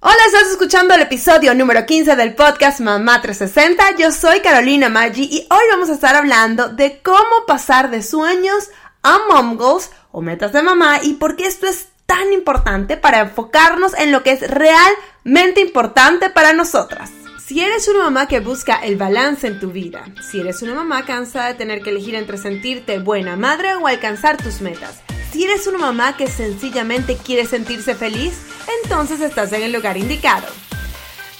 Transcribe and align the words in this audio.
Hola, 0.00 0.14
estás 0.26 0.52
escuchando 0.52 0.94
el 0.94 1.00
episodio 1.00 1.56
número 1.56 1.84
15 1.84 2.14
del 2.14 2.36
podcast 2.36 2.78
Mamá 2.78 3.20
360. 3.20 3.96
Yo 3.96 4.12
soy 4.12 4.38
Carolina 4.38 4.88
Maggi 4.88 5.24
y 5.24 5.38
hoy 5.50 5.64
vamos 5.72 5.90
a 5.90 5.94
estar 5.94 6.14
hablando 6.14 6.68
de 6.68 7.00
cómo 7.02 7.46
pasar 7.48 7.90
de 7.90 8.04
sueños 8.04 8.70
a 9.02 9.18
mom 9.28 9.56
goals 9.56 9.90
o 10.12 10.22
metas 10.22 10.52
de 10.52 10.62
mamá 10.62 11.00
y 11.02 11.14
por 11.14 11.34
qué 11.34 11.48
esto 11.48 11.66
es 11.66 11.88
tan 12.06 12.32
importante 12.32 12.96
para 12.96 13.18
enfocarnos 13.18 13.92
en 13.98 14.12
lo 14.12 14.22
que 14.22 14.30
es 14.30 14.48
realmente 14.48 15.60
importante 15.60 16.30
para 16.30 16.52
nosotras. 16.52 17.10
Si 17.44 17.60
eres 17.60 17.88
una 17.88 18.04
mamá 18.04 18.28
que 18.28 18.38
busca 18.38 18.76
el 18.76 18.94
balance 18.94 19.48
en 19.48 19.58
tu 19.58 19.72
vida, 19.72 20.04
si 20.30 20.38
eres 20.38 20.62
una 20.62 20.74
mamá 20.74 21.06
cansada 21.06 21.48
de 21.48 21.54
tener 21.54 21.82
que 21.82 21.90
elegir 21.90 22.14
entre 22.14 22.38
sentirte 22.38 23.00
buena 23.00 23.34
madre 23.34 23.74
o 23.74 23.88
alcanzar 23.88 24.36
tus 24.36 24.60
metas, 24.60 25.02
si 25.32 25.44
eres 25.44 25.66
una 25.66 25.78
mamá 25.78 26.16
que 26.16 26.26
sencillamente 26.26 27.16
quiere 27.16 27.46
sentirse 27.46 27.94
feliz, 27.94 28.34
entonces 28.82 29.20
estás 29.20 29.52
en 29.52 29.62
el 29.62 29.72
lugar 29.72 29.96
indicado. 29.96 30.46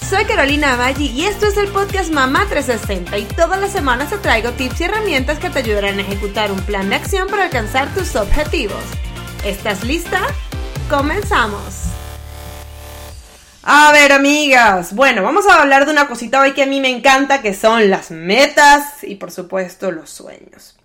Soy 0.09 0.25
Carolina 0.25 0.77
Maggi 0.77 1.07
y 1.07 1.25
esto 1.25 1.47
es 1.47 1.57
el 1.59 1.69
podcast 1.69 2.11
Mamá 2.11 2.47
360 2.49 3.19
y 3.19 3.25
todas 3.25 3.61
las 3.61 3.73
semanas 3.73 4.09
te 4.09 4.17
traigo 4.19 4.53
tips 4.53 4.81
y 4.81 4.85
herramientas 4.85 5.39
que 5.39 5.51
te 5.51 5.59
ayudarán 5.59 5.99
a 5.99 6.03
ejecutar 6.03 6.51
un 6.51 6.61
plan 6.63 6.89
de 6.89 6.97
acción 6.97 7.29
para 7.29 7.45
alcanzar 7.45 7.93
tus 7.95 8.17
objetivos. 8.17 8.83
¿Estás 9.45 9.85
lista? 9.85 10.21
¡Comenzamos! 10.89 11.85
A 13.63 13.93
ver, 13.93 14.13
amigas, 14.13 14.95
bueno, 14.95 15.23
vamos 15.23 15.47
a 15.47 15.61
hablar 15.61 15.85
de 15.85 15.93
una 15.93 16.09
cosita 16.09 16.41
hoy 16.41 16.53
que 16.53 16.63
a 16.63 16.67
mí 16.67 16.81
me 16.81 16.89
encanta, 16.89 17.43
que 17.43 17.53
son 17.53 17.91
las 17.91 18.11
metas 18.11 19.05
y 19.05 19.17
por 19.17 19.31
supuesto 19.31 19.91
los 19.91 20.09
sueños. 20.09 20.78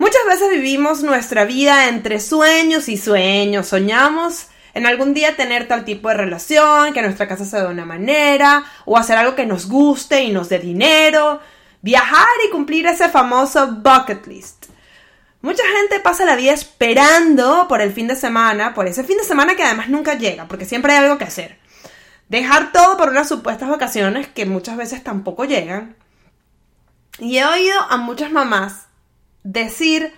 Muchas 0.00 0.24
veces 0.26 0.48
vivimos 0.48 1.02
nuestra 1.02 1.44
vida 1.44 1.90
entre 1.90 2.20
sueños 2.20 2.88
y 2.88 2.96
sueños, 2.96 3.68
soñamos 3.68 4.46
en 4.72 4.86
algún 4.86 5.12
día 5.12 5.36
tener 5.36 5.68
tal 5.68 5.84
tipo 5.84 6.08
de 6.08 6.14
relación, 6.14 6.94
que 6.94 7.02
nuestra 7.02 7.28
casa 7.28 7.44
sea 7.44 7.64
de 7.64 7.66
una 7.66 7.84
manera, 7.84 8.64
o 8.86 8.96
hacer 8.96 9.18
algo 9.18 9.34
que 9.34 9.44
nos 9.44 9.68
guste 9.68 10.22
y 10.22 10.32
nos 10.32 10.48
dé 10.48 10.58
dinero, 10.58 11.38
viajar 11.82 12.26
y 12.48 12.50
cumplir 12.50 12.86
ese 12.86 13.10
famoso 13.10 13.72
bucket 13.72 14.26
list. 14.26 14.68
Mucha 15.42 15.64
gente 15.76 16.00
pasa 16.00 16.24
la 16.24 16.36
vida 16.36 16.52
esperando 16.52 17.68
por 17.68 17.82
el 17.82 17.92
fin 17.92 18.08
de 18.08 18.16
semana, 18.16 18.72
por 18.72 18.86
ese 18.86 19.04
fin 19.04 19.18
de 19.18 19.24
semana 19.24 19.54
que 19.54 19.64
además 19.64 19.90
nunca 19.90 20.14
llega, 20.14 20.48
porque 20.48 20.64
siempre 20.64 20.94
hay 20.94 21.04
algo 21.04 21.18
que 21.18 21.24
hacer. 21.24 21.58
Dejar 22.30 22.72
todo 22.72 22.96
por 22.96 23.10
unas 23.10 23.28
supuestas 23.28 23.68
vacaciones 23.68 24.28
que 24.28 24.46
muchas 24.46 24.78
veces 24.78 25.04
tampoco 25.04 25.44
llegan. 25.44 25.94
Y 27.18 27.36
he 27.36 27.44
oído 27.44 27.78
a 27.90 27.98
muchas 27.98 28.32
mamás 28.32 28.86
decir, 29.42 30.12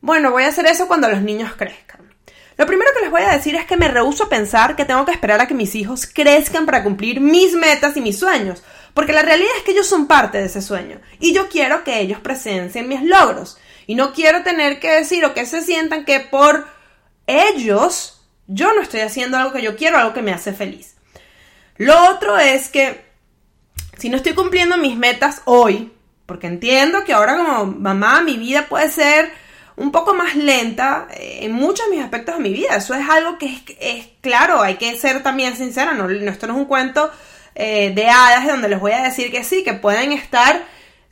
bueno, 0.00 0.30
voy 0.30 0.44
a 0.44 0.48
hacer 0.48 0.66
eso 0.66 0.88
cuando 0.88 1.08
los 1.08 1.22
niños 1.22 1.52
crezcan. 1.56 2.10
Lo 2.56 2.66
primero 2.66 2.90
que 2.94 3.00
les 3.00 3.10
voy 3.10 3.22
a 3.22 3.32
decir 3.32 3.54
es 3.56 3.64
que 3.64 3.78
me 3.78 3.88
rehúso 3.88 4.24
a 4.24 4.28
pensar 4.28 4.76
que 4.76 4.84
tengo 4.84 5.06
que 5.06 5.12
esperar 5.12 5.40
a 5.40 5.48
que 5.48 5.54
mis 5.54 5.74
hijos 5.74 6.06
crezcan 6.06 6.66
para 6.66 6.82
cumplir 6.82 7.20
mis 7.20 7.54
metas 7.54 7.96
y 7.96 8.02
mis 8.02 8.18
sueños, 8.18 8.62
porque 8.92 9.14
la 9.14 9.22
realidad 9.22 9.52
es 9.56 9.62
que 9.62 9.70
ellos 9.72 9.86
son 9.86 10.06
parte 10.06 10.38
de 10.38 10.44
ese 10.44 10.60
sueño 10.60 11.00
y 11.18 11.32
yo 11.32 11.48
quiero 11.48 11.84
que 11.84 12.00
ellos 12.00 12.20
presencien 12.20 12.86
mis 12.86 13.02
logros 13.02 13.58
y 13.86 13.94
no 13.94 14.12
quiero 14.12 14.42
tener 14.42 14.78
que 14.78 14.90
decir 14.90 15.24
o 15.24 15.32
que 15.32 15.46
se 15.46 15.62
sientan 15.62 16.04
que 16.04 16.20
por 16.20 16.66
ellos 17.26 18.20
yo 18.46 18.74
no 18.74 18.82
estoy 18.82 19.00
haciendo 19.00 19.38
algo 19.38 19.52
que 19.52 19.62
yo 19.62 19.76
quiero, 19.76 19.96
algo 19.96 20.12
que 20.12 20.22
me 20.22 20.32
hace 20.32 20.52
feliz. 20.52 20.96
Lo 21.76 22.10
otro 22.10 22.38
es 22.38 22.68
que 22.68 23.04
si 23.96 24.10
no 24.10 24.16
estoy 24.16 24.34
cumpliendo 24.34 24.76
mis 24.76 24.96
metas 24.96 25.40
hoy, 25.46 25.92
porque 26.30 26.46
entiendo 26.46 27.02
que 27.02 27.12
ahora 27.12 27.36
como 27.36 27.66
mamá 27.66 28.22
mi 28.22 28.36
vida 28.36 28.66
puede 28.68 28.88
ser 28.88 29.32
un 29.74 29.90
poco 29.90 30.14
más 30.14 30.36
lenta 30.36 31.08
eh, 31.10 31.40
en 31.42 31.50
muchos 31.50 31.90
de 31.90 31.96
mis 31.96 32.04
aspectos 32.04 32.36
de 32.36 32.40
mi 32.40 32.52
vida. 32.52 32.76
Eso 32.76 32.94
es 32.94 33.08
algo 33.08 33.36
que 33.36 33.60
es, 33.80 34.06
claro, 34.20 34.62
hay 34.62 34.76
que 34.76 34.96
ser 34.96 35.24
también 35.24 35.56
sincera, 35.56 35.92
no, 35.92 36.08
esto 36.08 36.46
no 36.46 36.52
es 36.52 36.58
un 36.60 36.66
cuento 36.66 37.10
eh, 37.56 37.90
de 37.96 38.08
hadas 38.08 38.46
donde 38.46 38.68
les 38.68 38.78
voy 38.78 38.92
a 38.92 39.02
decir 39.02 39.32
que 39.32 39.42
sí, 39.42 39.64
que 39.64 39.74
pueden 39.74 40.12
estar 40.12 40.62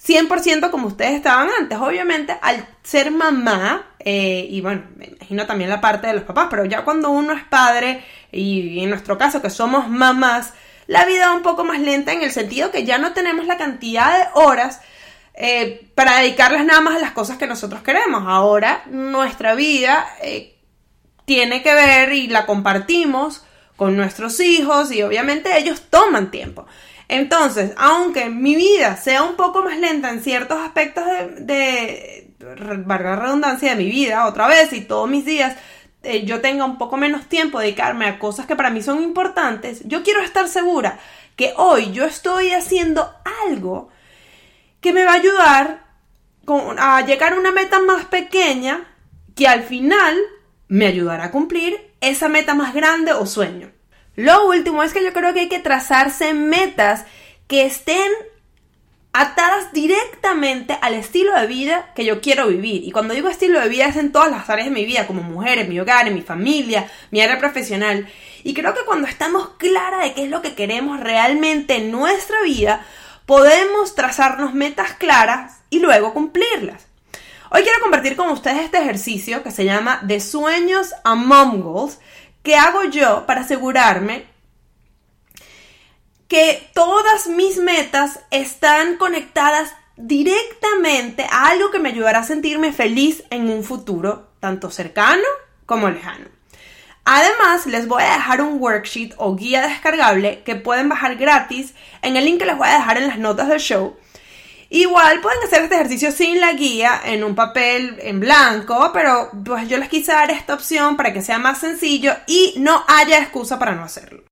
100% 0.07 0.71
como 0.71 0.87
ustedes 0.87 1.15
estaban 1.15 1.49
antes. 1.59 1.77
Obviamente, 1.79 2.39
al 2.41 2.65
ser 2.85 3.11
mamá, 3.11 3.87
eh, 3.99 4.47
y 4.49 4.61
bueno, 4.61 4.85
me 4.95 5.07
imagino 5.07 5.47
también 5.47 5.69
la 5.69 5.81
parte 5.81 6.07
de 6.07 6.13
los 6.13 6.23
papás, 6.23 6.47
pero 6.49 6.65
ya 6.65 6.85
cuando 6.85 7.11
uno 7.11 7.33
es 7.33 7.43
padre, 7.43 8.05
y 8.31 8.85
en 8.85 8.91
nuestro 8.91 9.19
caso 9.19 9.43
que 9.43 9.51
somos 9.51 9.89
mamás, 9.89 10.53
la 10.87 11.05
vida 11.07 11.27
va 11.27 11.35
un 11.35 11.43
poco 11.43 11.65
más 11.65 11.81
lenta 11.81 12.13
en 12.13 12.23
el 12.23 12.31
sentido 12.31 12.71
que 12.71 12.85
ya 12.85 12.99
no 12.99 13.15
tenemos 13.15 13.47
la 13.47 13.57
cantidad 13.57 14.17
de 14.17 14.29
horas 14.35 14.81
eh, 15.41 15.89
para 15.95 16.19
dedicarles 16.19 16.65
nada 16.65 16.81
más 16.81 16.97
a 16.97 16.99
las 16.99 17.13
cosas 17.13 17.39
que 17.39 17.47
nosotros 17.47 17.83
queremos. 17.83 18.25
Ahora 18.27 18.83
nuestra 18.91 19.55
vida 19.55 20.05
eh, 20.21 20.59
tiene 21.27 21.63
que 21.63 21.73
ver 21.73 22.13
y 22.13 22.27
la 22.27 22.45
compartimos 22.45 23.45
con 23.77 23.97
nuestros 23.97 24.41
hijos 24.41 24.91
y 24.91 25.05
obviamente 25.05 25.57
ellos 25.57 25.83
toman 25.91 26.33
tiempo. 26.33 26.67
Entonces, 27.07 27.73
aunque 27.77 28.29
mi 28.31 28.57
vida 28.57 28.97
sea 28.97 29.23
un 29.23 29.37
poco 29.37 29.63
más 29.63 29.79
lenta 29.79 30.11
en 30.11 30.25
ciertos 30.25 30.59
aspectos 30.59 31.05
de, 31.39 32.35
de 32.37 32.55
redundancia 32.57 33.71
de 33.71 33.77
mi 33.77 33.89
vida, 33.89 34.27
otra 34.27 34.49
vez, 34.49 34.73
y 34.73 34.81
todos 34.81 35.09
mis 35.09 35.25
días 35.25 35.57
eh, 36.03 36.25
yo 36.25 36.41
tenga 36.41 36.65
un 36.65 36.79
poco 36.79 36.97
menos 36.97 37.27
tiempo 37.27 37.61
de 37.61 37.67
dedicarme 37.67 38.07
a 38.07 38.19
cosas 38.19 38.47
que 38.47 38.57
para 38.57 38.71
mí 38.71 38.83
son 38.83 39.05
importantes, 39.05 39.83
yo 39.85 40.03
quiero 40.03 40.21
estar 40.21 40.49
segura 40.49 40.99
que 41.37 41.55
hoy 41.57 41.93
yo 41.93 42.05
estoy 42.05 42.51
haciendo 42.51 43.15
algo 43.47 43.91
que 44.81 44.93
me 44.93 45.05
va 45.05 45.13
a 45.13 45.17
ayudar 45.17 45.89
a 46.79 47.05
llegar 47.05 47.35
a 47.35 47.39
una 47.39 47.53
meta 47.53 47.79
más 47.81 48.07
pequeña 48.07 48.87
que 49.35 49.47
al 49.47 49.63
final 49.63 50.17
me 50.69 50.87
ayudará 50.87 51.25
a 51.25 51.31
cumplir 51.31 51.93
esa 52.01 52.29
meta 52.29 52.55
más 52.55 52.75
grande 52.75 53.13
o 53.13 53.27
sueño. 53.27 53.71
Lo 54.17 54.49
último 54.49 54.83
es 54.83 54.93
que 54.93 55.05
yo 55.05 55.13
creo 55.13 55.33
que 55.33 55.41
hay 55.41 55.49
que 55.49 55.59
trazarse 55.59 56.35
metas 56.35 57.05
que 57.47 57.65
estén 57.65 58.11
atadas 59.13 59.73
directamente 59.73 60.79
al 60.81 60.95
estilo 60.95 61.39
de 61.39 61.47
vida 61.47 61.93
que 61.95 62.05
yo 62.05 62.21
quiero 62.21 62.49
vivir. 62.49 62.83
Y 62.85 62.93
cuando 62.93 63.15
digo 63.15 63.29
estilo 63.29 63.61
de 63.61 63.69
vida 63.69 63.87
es 63.87 63.97
en 63.97 64.13
todas 64.13 64.31
las 64.31 64.49
áreas 64.51 64.69
de 64.69 64.75
mi 64.75 64.85
vida, 64.85 65.07
como 65.07 65.23
mujer, 65.23 65.59
en 65.59 65.69
mi 65.69 65.81
hogar, 65.81 66.07
en 66.07 66.15
mi 66.15 66.23
familia, 66.23 66.91
mi 67.11 67.21
área 67.21 67.39
profesional. 67.39 68.09
Y 68.45 68.55
creo 68.55 68.75
que 68.75 68.85
cuando 68.85 69.09
estamos 69.09 69.51
claras 69.59 70.05
de 70.05 70.15
qué 70.15 70.25
es 70.25 70.31
lo 70.31 70.43
que 70.43 70.55
queremos 70.55 71.01
realmente 71.01 71.77
en 71.77 71.91
nuestra 71.91 72.43
vida, 72.43 72.85
podemos 73.29 73.95
trazarnos 73.95 74.55
metas 74.55 74.95
claras 74.95 75.61
y 75.69 75.81
luego 75.81 76.15
cumplirlas. 76.15 76.87
Hoy 77.51 77.63
quiero 77.63 77.79
compartir 77.83 78.17
con 78.17 78.31
ustedes 78.31 78.65
este 78.65 78.79
ejercicio 78.79 79.43
que 79.43 79.51
se 79.51 79.67
llama 79.67 80.01
De 80.03 80.19
sueños 80.19 80.95
a 81.05 81.15
mom 81.15 81.61
goals, 81.61 81.99
que 82.43 82.57
hago 82.57 82.85
yo 82.85 83.27
para 83.27 83.43
asegurarme 83.43 84.25
que 86.27 86.71
todas 86.73 87.27
mis 87.27 87.59
metas 87.59 88.21
están 88.31 88.97
conectadas 88.97 89.75
directamente 89.99 91.27
a 91.31 91.49
algo 91.49 91.71
que 91.71 91.81
me 91.81 91.91
ayudará 91.91 92.21
a 92.21 92.25
sentirme 92.25 92.73
feliz 92.73 93.25
en 93.29 93.51
un 93.51 93.63
futuro, 93.63 94.31
tanto 94.41 94.71
cercano 94.71 95.29
como 95.67 95.91
lejano. 95.91 96.38
Además, 97.11 97.65
les 97.65 97.89
voy 97.89 98.03
a 98.03 98.13
dejar 98.13 98.43
un 98.43 98.61
worksheet 98.61 99.15
o 99.17 99.35
guía 99.35 99.67
descargable 99.67 100.43
que 100.45 100.57
pueden 100.57 100.91
bajar 100.91 101.17
gratis 101.17 101.73
en 102.03 102.19
el 102.19 102.27
link 102.27 102.39
que 102.39 102.45
les 102.45 102.59
voy 102.59 102.69
a 102.69 102.75
dejar 102.75 102.99
en 102.99 103.07
las 103.07 103.19
notas 103.19 103.49
del 103.49 103.61
show. 103.61 103.97
Igual 104.69 105.23
pueden 105.23 105.43
hacer 105.43 105.63
este 105.63 105.77
ejercicio 105.77 106.13
sin 106.13 106.39
la 106.39 106.53
guía 106.53 107.01
en 107.03 107.25
un 107.25 107.35
papel 107.35 107.97
en 108.03 108.21
blanco, 108.21 108.91
pero 108.93 109.31
pues 109.43 109.67
yo 109.71 109.79
les 109.79 109.89
quise 109.89 110.13
dar 110.13 110.31
esta 110.31 110.53
opción 110.53 110.99
para 110.99 111.15
que 111.15 111.23
sea 111.23 111.39
más 111.39 111.61
sencillo 111.61 112.15
y 112.27 112.53
no 112.59 112.85
haya 112.87 113.21
excusa 113.21 113.59
para 113.59 113.75
no 113.75 113.85
hacerlo. 113.85 114.25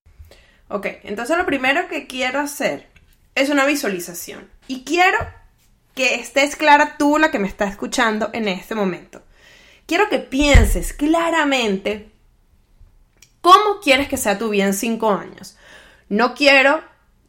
Ok, 0.69 0.87
entonces 1.05 1.39
lo 1.39 1.47
primero 1.47 1.89
que 1.89 2.07
quiero 2.07 2.41
hacer 2.41 2.91
es 3.35 3.49
una 3.49 3.65
visualización 3.65 4.51
y 4.69 4.85
quiero 4.85 5.17
que 5.95 6.17
estés 6.17 6.57
clara 6.57 6.99
tú 6.99 7.17
la 7.17 7.31
que 7.31 7.39
me 7.39 7.49
está 7.49 7.65
escuchando 7.65 8.29
en 8.35 8.49
este 8.49 8.75
momento. 8.75 9.23
Quiero 9.87 10.11
que 10.11 10.19
pienses 10.19 10.93
claramente 10.93 12.11
¿Cómo 13.47 13.79
quieres 13.81 14.09
que 14.09 14.17
sea 14.17 14.39
tu 14.39 14.49
vida 14.49 14.65
en 14.65 14.75
cinco 14.75 15.13
años? 15.13 15.57
No 16.09 16.35
quiero 16.35 16.83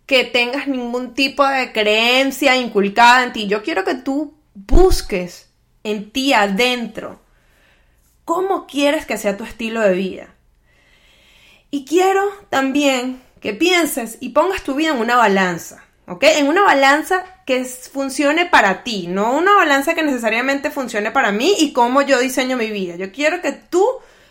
que 0.07 0.24
tengas 0.24 0.68
ningún 0.68 1.13
tipo 1.13 1.45
de 1.45 1.71
creencia 1.71 2.56
inculcada 2.56 3.24
en 3.24 3.33
ti. 3.33 3.45
Yo 3.45 3.62
quiero 3.62 3.83
que 3.83 3.94
tú 3.94 4.36
busques 4.56 5.51
en 5.83 6.09
ti 6.09 6.33
adentro 6.33 7.21
cómo 8.25 8.65
quieres 8.65 9.06
que 9.06 9.19
sea 9.19 9.38
tu 9.38 9.44
estilo 9.44 9.80
de 9.81 9.94
vida. 9.94 10.33
Y 11.69 11.86
quiero 11.86 12.24
también 12.50 13.21
que 13.39 13.53
pienses 13.53 14.18
y 14.19 14.30
pongas 14.30 14.63
tu 14.63 14.74
vida 14.74 14.95
en 14.95 15.00
una 15.00 15.18
balanza, 15.18 15.83
¿ok? 16.07 16.24
En 16.24 16.47
una 16.47 16.63
balanza 16.63 17.25
que 17.45 17.63
funcione 17.63 18.47
para 18.47 18.83
ti, 18.83 19.06
no 19.06 19.38
una 19.38 19.53
balanza 19.53 19.94
que 19.94 20.01
necesariamente 20.01 20.71
funcione 20.71 21.12
para 21.12 21.31
mí 21.31 21.53
y 21.59 21.74
cómo 21.74 22.01
yo 22.01 22.18
diseño 22.18 22.57
mi 22.57 22.71
vida. 22.71 22.95
Yo 22.95 23.12
quiero 23.12 23.39
que 23.39 23.51
tú 23.51 23.86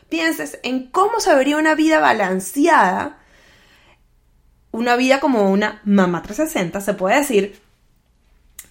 pienses 0.09 0.59
en 0.63 0.87
cómo 0.91 1.21
se 1.21 1.35
vería 1.35 1.57
una 1.57 1.75
vida 1.75 1.99
balanceada, 1.99 3.19
una 4.71 4.97
vida 4.97 5.21
como 5.21 5.51
una 5.51 5.81
mamá 5.85 6.23
360, 6.23 6.81
se 6.81 6.95
puede 6.95 7.21
decir, 7.21 7.61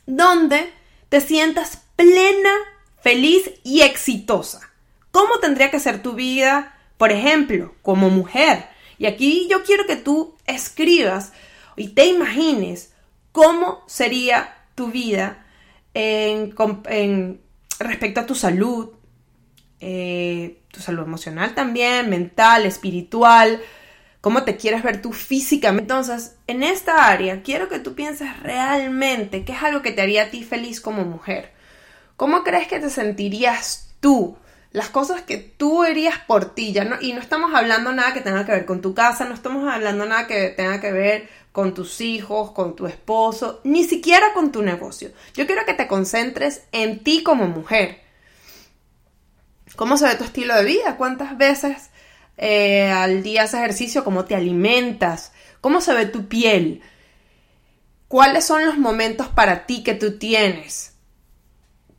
donde 0.06 0.72
te 1.10 1.22
sientas 1.22 1.82
plena, 1.96 2.54
feliz 3.02 3.52
y 3.64 3.82
exitosa. 3.82 4.72
¿Cómo 5.12 5.40
tendría 5.40 5.72
que 5.72 5.80
ser 5.80 6.02
tu 6.02 6.14
vida, 6.14 6.78
por 6.98 7.12
ejemplo, 7.12 7.74
como 7.82 8.10
mujer? 8.10 8.68
Y 8.98 9.06
aquí 9.06 9.48
yo 9.50 9.64
quiero 9.64 9.86
que 9.86 9.96
tú 9.96 10.36
escribas 10.46 11.34
y 11.76 11.90
te 11.90 12.06
imagines 12.06 12.94
cómo 13.32 13.84
sería 13.88 14.56
tu 14.76 14.88
vida 14.88 15.46
en, 15.94 17.42
respecto 17.80 18.20
a 18.20 18.26
tu 18.26 18.36
salud, 18.36 18.92
eh, 19.80 20.62
tu 20.76 20.82
salud 20.82 21.04
emocional 21.04 21.56
también, 21.56 22.10
mental, 22.10 22.66
espiritual, 22.66 23.62
cómo 24.22 24.44
te 24.44 24.58
quieres 24.58 24.84
ver 24.84 25.02
tú 25.02 25.14
físicamente. 25.14 25.94
Entonces, 25.94 26.36
en 26.48 26.64
esta 26.64 27.08
área, 27.08 27.42
quiero 27.42 27.70
que 27.70 27.80
tú 27.80 27.96
pienses 27.96 28.40
realmente 28.42 29.46
qué 29.46 29.54
es 29.54 29.64
algo 29.64 29.82
que 29.82 29.92
te 29.92 30.02
haría 30.02 30.24
a 30.24 30.30
ti 30.30 30.44
feliz 30.44 30.82
como 30.82 31.04
mujer. 31.04 31.54
¿Cómo 32.18 32.44
crees 32.44 32.68
que 32.68 32.80
te 32.80 32.90
sentirías 32.90 33.94
tú? 34.00 34.38
Las 34.72 34.90
cosas 34.90 35.22
que 35.22 35.38
tú 35.38 35.84
harías 35.84 36.20
por 36.28 36.54
ti, 36.54 36.74
ya 36.74 36.84
no, 36.84 36.98
y 37.00 37.14
no 37.14 37.22
estamos 37.22 37.54
hablando 37.54 37.94
nada 37.94 38.14
que 38.14 38.22
tenga 38.22 38.46
que 38.46 38.52
ver 38.52 38.66
con 38.66 38.82
tu 38.82 38.94
casa, 38.94 39.26
no 39.26 39.34
estamos 39.34 39.72
hablando 39.72 40.06
nada 40.06 40.28
que 40.28 40.50
tenga 40.50 40.82
que 40.82 40.92
ver 40.92 41.30
con 41.54 41.74
tus 41.74 42.02
hijos, 42.02 42.52
con 42.52 42.76
tu 42.76 42.86
esposo, 42.86 43.62
ni 43.64 43.86
siquiera 43.86 44.34
con 44.34 44.52
tu 44.52 44.62
negocio. 44.62 45.12
Yo 45.34 45.46
quiero 45.48 45.66
que 45.66 45.74
te 45.74 45.88
concentres 45.88 46.64
en 46.74 47.04
ti 47.04 47.24
como 47.24 47.48
mujer. 47.48 48.05
¿Cómo 49.76 49.98
se 49.98 50.08
ve 50.08 50.16
tu 50.16 50.24
estilo 50.24 50.56
de 50.56 50.64
vida? 50.64 50.98
¿Cuántas 50.98 51.38
veces 51.38 51.90
eh, 52.38 52.90
al 52.90 53.24
día 53.24 53.44
haces 53.44 53.60
ejercicio, 53.62 54.04
cómo 54.04 54.26
te 54.26 54.36
alimentas, 54.36 55.32
cómo 55.62 55.82
se 55.82 55.94
ve 55.94 56.06
tu 56.06 56.28
piel, 56.28 56.82
cuáles 58.08 58.46
son 58.46 58.66
los 58.66 58.78
momentos 58.78 59.28
para 59.30 59.66
ti 59.66 59.84
que 59.84 59.94
tú 59.94 60.18
tienes, 60.18 60.94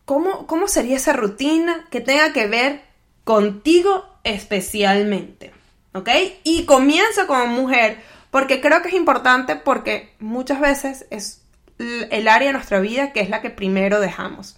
cómo, 0.04 0.46
cómo 0.46 0.68
sería 0.68 0.96
esa 0.96 1.14
rutina 1.14 1.86
que 1.90 2.00
tenga 2.00 2.32
que 2.32 2.46
ver 2.46 2.82
contigo 3.24 4.04
especialmente, 4.24 5.52
¿ok? 5.94 6.08
Y 6.44 6.64
comienza 6.64 7.26
como 7.26 7.46
mujer 7.46 7.98
porque 8.30 8.60
creo 8.60 8.82
que 8.82 8.88
es 8.88 8.94
importante 8.94 9.56
porque 9.56 10.14
muchas 10.18 10.60
veces 10.60 11.06
es 11.10 11.42
el 11.78 12.28
área 12.28 12.48
de 12.48 12.52
nuestra 12.52 12.80
vida 12.80 13.12
que 13.12 13.20
es 13.20 13.30
la 13.30 13.40
que 13.40 13.50
primero 13.50 14.00
dejamos. 14.00 14.55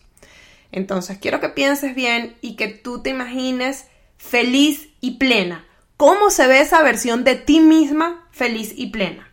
Entonces, 0.72 1.18
quiero 1.18 1.40
que 1.40 1.48
pienses 1.48 1.94
bien 1.94 2.36
y 2.40 2.56
que 2.56 2.68
tú 2.68 3.02
te 3.02 3.10
imagines 3.10 3.86
feliz 4.16 4.88
y 5.00 5.12
plena 5.12 5.64
cómo 5.98 6.30
se 6.30 6.46
ve 6.46 6.60
esa 6.60 6.82
versión 6.82 7.24
de 7.24 7.34
ti 7.34 7.60
misma 7.60 8.24
feliz 8.30 8.72
y 8.74 8.86
plena. 8.86 9.30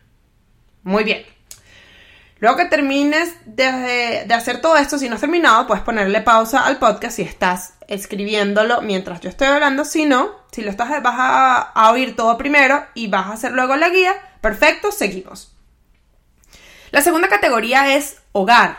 Muy 0.83 1.03
bien. 1.05 1.23
Luego 2.39 2.57
que 2.57 2.65
termines 2.65 3.33
de, 3.45 4.25
hacer 4.33 4.61
todo 4.61 4.75
esto, 4.75 4.97
si 4.97 5.07
no 5.07 5.15
has 5.15 5.21
terminado, 5.21 5.67
puedes 5.67 5.83
ponerle 5.83 6.21
pausa 6.21 6.65
al 6.65 6.77
podcast 6.79 7.15
si 7.15 7.21
estás 7.21 7.75
escribiéndolo 7.87 8.81
mientras 8.81 9.21
yo 9.21 9.29
estoy 9.29 9.47
hablando. 9.47 9.85
Si 9.85 10.05
no, 10.05 10.31
si 10.51 10.63
lo 10.63 10.69
estás, 10.69 10.89
vas 11.01 11.15
a, 11.17 11.57
a 11.61 11.91
oír 11.91 12.15
todo 12.15 12.37
primero 12.37 12.85
y 12.93 13.07
vas 13.07 13.27
a 13.27 13.33
hacer 13.33 13.51
luego 13.51 13.75
la 13.75 13.89
guía. 13.89 14.13
Perfecto, 14.41 14.91
seguimos. 14.91 15.55
La 16.91 17.01
segunda 17.01 17.29
categoría 17.29 17.95
es 17.95 18.17
hogar. 18.31 18.77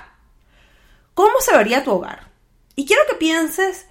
¿Cómo 1.14 1.41
se 1.41 1.56
vería 1.56 1.85
tu 1.85 1.93
hogar? 1.93 2.25
Y 2.76 2.87
quiero 2.87 3.02
que 3.08 3.17
pienses 3.17 3.87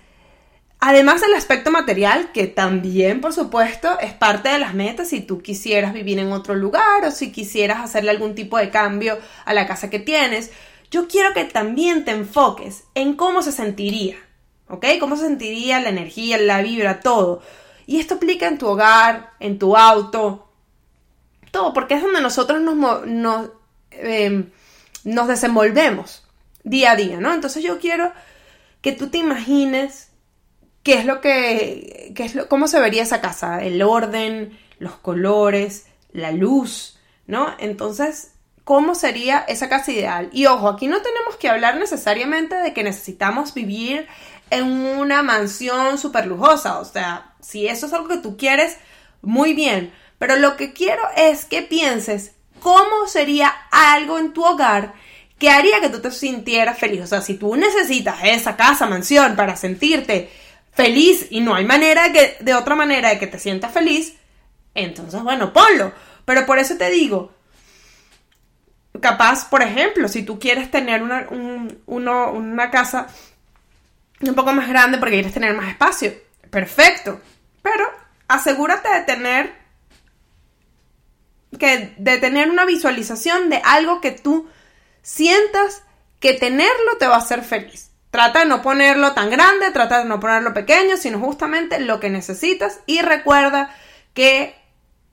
Además 0.79 1.21
del 1.21 1.33
aspecto 1.33 1.71
material, 1.71 2.31
que 2.31 2.45
también, 2.45 3.19
por 3.19 3.33
supuesto, 3.33 3.97
es 3.99 4.13
parte 4.13 4.49
de 4.49 4.59
las 4.59 4.75
metas 4.75 5.09
si 5.09 5.21
tú 5.21 5.41
quisieras 5.41 5.93
vivir 5.93 6.19
en 6.19 6.31
otro 6.31 6.53
lugar 6.53 7.03
o 7.05 7.11
si 7.11 7.31
quisieras 7.31 7.79
hacerle 7.79 8.11
algún 8.11 8.35
tipo 8.35 8.57
de 8.57 8.69
cambio 8.69 9.17
a 9.45 9.53
la 9.55 9.65
casa 9.65 9.89
que 9.89 9.99
tienes, 9.99 10.51
yo 10.91 11.07
quiero 11.07 11.33
que 11.33 11.45
también 11.45 12.05
te 12.05 12.11
enfoques 12.11 12.83
en 12.93 13.15
cómo 13.15 13.41
se 13.41 13.51
sentiría, 13.51 14.17
¿ok? 14.67 14.85
Cómo 14.99 15.15
se 15.15 15.23
sentiría 15.23 15.79
la 15.79 15.89
energía, 15.89 16.37
la 16.37 16.61
vibra, 16.61 16.99
todo. 16.99 17.41
Y 17.87 17.99
esto 17.99 18.15
aplica 18.15 18.47
en 18.47 18.57
tu 18.57 18.67
hogar, 18.67 19.31
en 19.39 19.57
tu 19.57 19.75
auto, 19.75 20.51
todo, 21.49 21.73
porque 21.73 21.95
es 21.95 22.03
donde 22.03 22.21
nosotros 22.21 22.61
nos, 22.61 23.07
nos, 23.07 23.49
em, 23.89 24.51
nos 25.03 25.27
desenvolvemos 25.27 26.23
día 26.63 26.91
a 26.91 26.95
día, 26.95 27.19
¿no? 27.19 27.33
Entonces 27.33 27.63
yo 27.63 27.79
quiero 27.79 28.11
que 28.85 28.91
tú 28.91 29.09
te 29.09 29.17
imagines 29.17 30.09
qué 30.83 30.99
es 30.99 31.05
lo 31.05 31.19
que, 31.19 32.13
qué 32.15 32.23
es 32.23 32.35
lo, 32.35 32.47
cómo 32.47 32.67
se 32.67 32.79
vería 32.79 33.01
esa 33.01 33.19
casa, 33.19 33.63
el 33.63 33.81
orden, 33.81 34.59
los 34.77 34.93
colores, 34.97 35.87
la 36.11 36.31
luz, 36.31 36.99
¿no? 37.25 37.55
Entonces, 37.57 38.33
¿cómo 38.63 38.93
sería 38.93 39.39
esa 39.47 39.69
casa 39.69 39.91
ideal? 39.91 40.29
Y 40.31 40.45
ojo, 40.45 40.69
aquí 40.69 40.85
no 40.85 41.01
tenemos 41.01 41.35
que 41.37 41.49
hablar 41.49 41.77
necesariamente 41.77 42.53
de 42.57 42.75
que 42.75 42.83
necesitamos 42.83 43.55
vivir 43.55 44.05
en 44.51 44.67
una 44.67 45.23
mansión 45.23 45.97
súper 45.97 46.27
lujosa, 46.27 46.77
o 46.77 46.85
sea, 46.85 47.33
si 47.41 47.65
eso 47.65 47.87
es 47.87 47.93
algo 47.93 48.07
que 48.07 48.17
tú 48.17 48.37
quieres, 48.37 48.77
muy 49.23 49.55
bien, 49.55 49.91
pero 50.19 50.35
lo 50.35 50.57
que 50.57 50.73
quiero 50.73 51.01
es 51.17 51.45
que 51.45 51.63
pienses 51.63 52.33
cómo 52.59 53.07
sería 53.07 53.51
algo 53.71 54.19
en 54.19 54.31
tu 54.31 54.45
hogar 54.45 54.93
que 55.37 55.49
haría 55.49 55.81
que 55.81 55.89
tú 55.89 55.99
te 55.99 56.11
sintieras 56.11 56.77
feliz. 56.77 57.01
O 57.01 57.07
sea, 57.07 57.21
si 57.21 57.35
tú 57.35 57.55
necesitas 57.55 58.17
esa 58.23 58.55
casa, 58.55 58.87
mansión 58.87 59.35
para 59.35 59.55
sentirte 59.55 60.29
feliz 60.71 61.27
y 61.29 61.41
no 61.41 61.55
hay 61.55 61.65
manera 61.65 62.11
que, 62.11 62.37
de 62.39 62.53
otra 62.53 62.75
manera 62.75 63.09
de 63.09 63.19
que 63.19 63.27
te 63.27 63.39
sientas 63.39 63.71
feliz, 63.71 64.15
entonces 64.73 65.21
bueno, 65.23 65.53
ponlo. 65.53 65.93
Pero 66.25 66.45
por 66.45 66.59
eso 66.59 66.75
te 66.77 66.89
digo, 66.89 67.33
capaz, 69.01 69.49
por 69.49 69.61
ejemplo, 69.61 70.07
si 70.07 70.23
tú 70.23 70.39
quieres 70.39 70.71
tener 70.71 71.03
una, 71.03 71.27
una 71.87 72.71
casa 72.71 73.07
un 74.21 74.35
poco 74.35 74.53
más 74.53 74.67
grande 74.67 74.97
porque 74.97 75.15
quieres 75.15 75.33
tener 75.33 75.55
más 75.55 75.69
espacio, 75.69 76.13
perfecto. 76.49 77.21
Pero 77.61 77.85
asegúrate 78.27 78.89
de 78.89 79.01
tener 79.01 79.65
que 81.59 81.93
de 81.97 82.17
tener 82.17 82.49
una 82.49 82.65
visualización 82.65 83.49
de 83.49 83.61
algo 83.63 84.01
que 84.01 84.11
tú 84.11 84.49
sientas 85.05 85.83
que 86.19 86.33
tenerlo 86.33 86.97
te 86.97 87.05
va 87.05 87.15
a 87.15 87.19
hacer 87.19 87.43
feliz. 87.43 87.91
Trata 88.09 88.39
de 88.39 88.45
no 88.47 88.63
ponerlo 88.63 89.13
tan 89.13 89.29
grande, 89.29 89.69
trata 89.69 89.99
de 89.99 90.05
no 90.05 90.19
ponerlo 90.19 90.51
pequeño, 90.53 90.97
sino 90.97 91.19
justamente 91.19 91.79
lo 91.79 91.99
que 91.99 92.09
necesitas 92.09 92.79
y 92.87 93.01
recuerda 93.01 93.69
que 94.15 94.55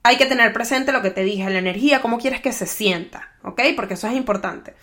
hay 0.01 0.17
que 0.17 0.25
tener 0.25 0.51
presente 0.51 0.91
lo 0.91 1.03
que 1.03 1.11
te 1.11 1.23
dije, 1.23 1.47
la 1.47 1.59
energía, 1.59 2.01
cómo 2.01 2.17
quieres 2.17 2.41
que 2.41 2.51
se 2.53 2.65
sienta, 2.65 3.33
¿ok? 3.43 3.61
Porque 3.75 3.93
eso 3.93 4.07
es 4.07 4.15
importante. 4.15 4.73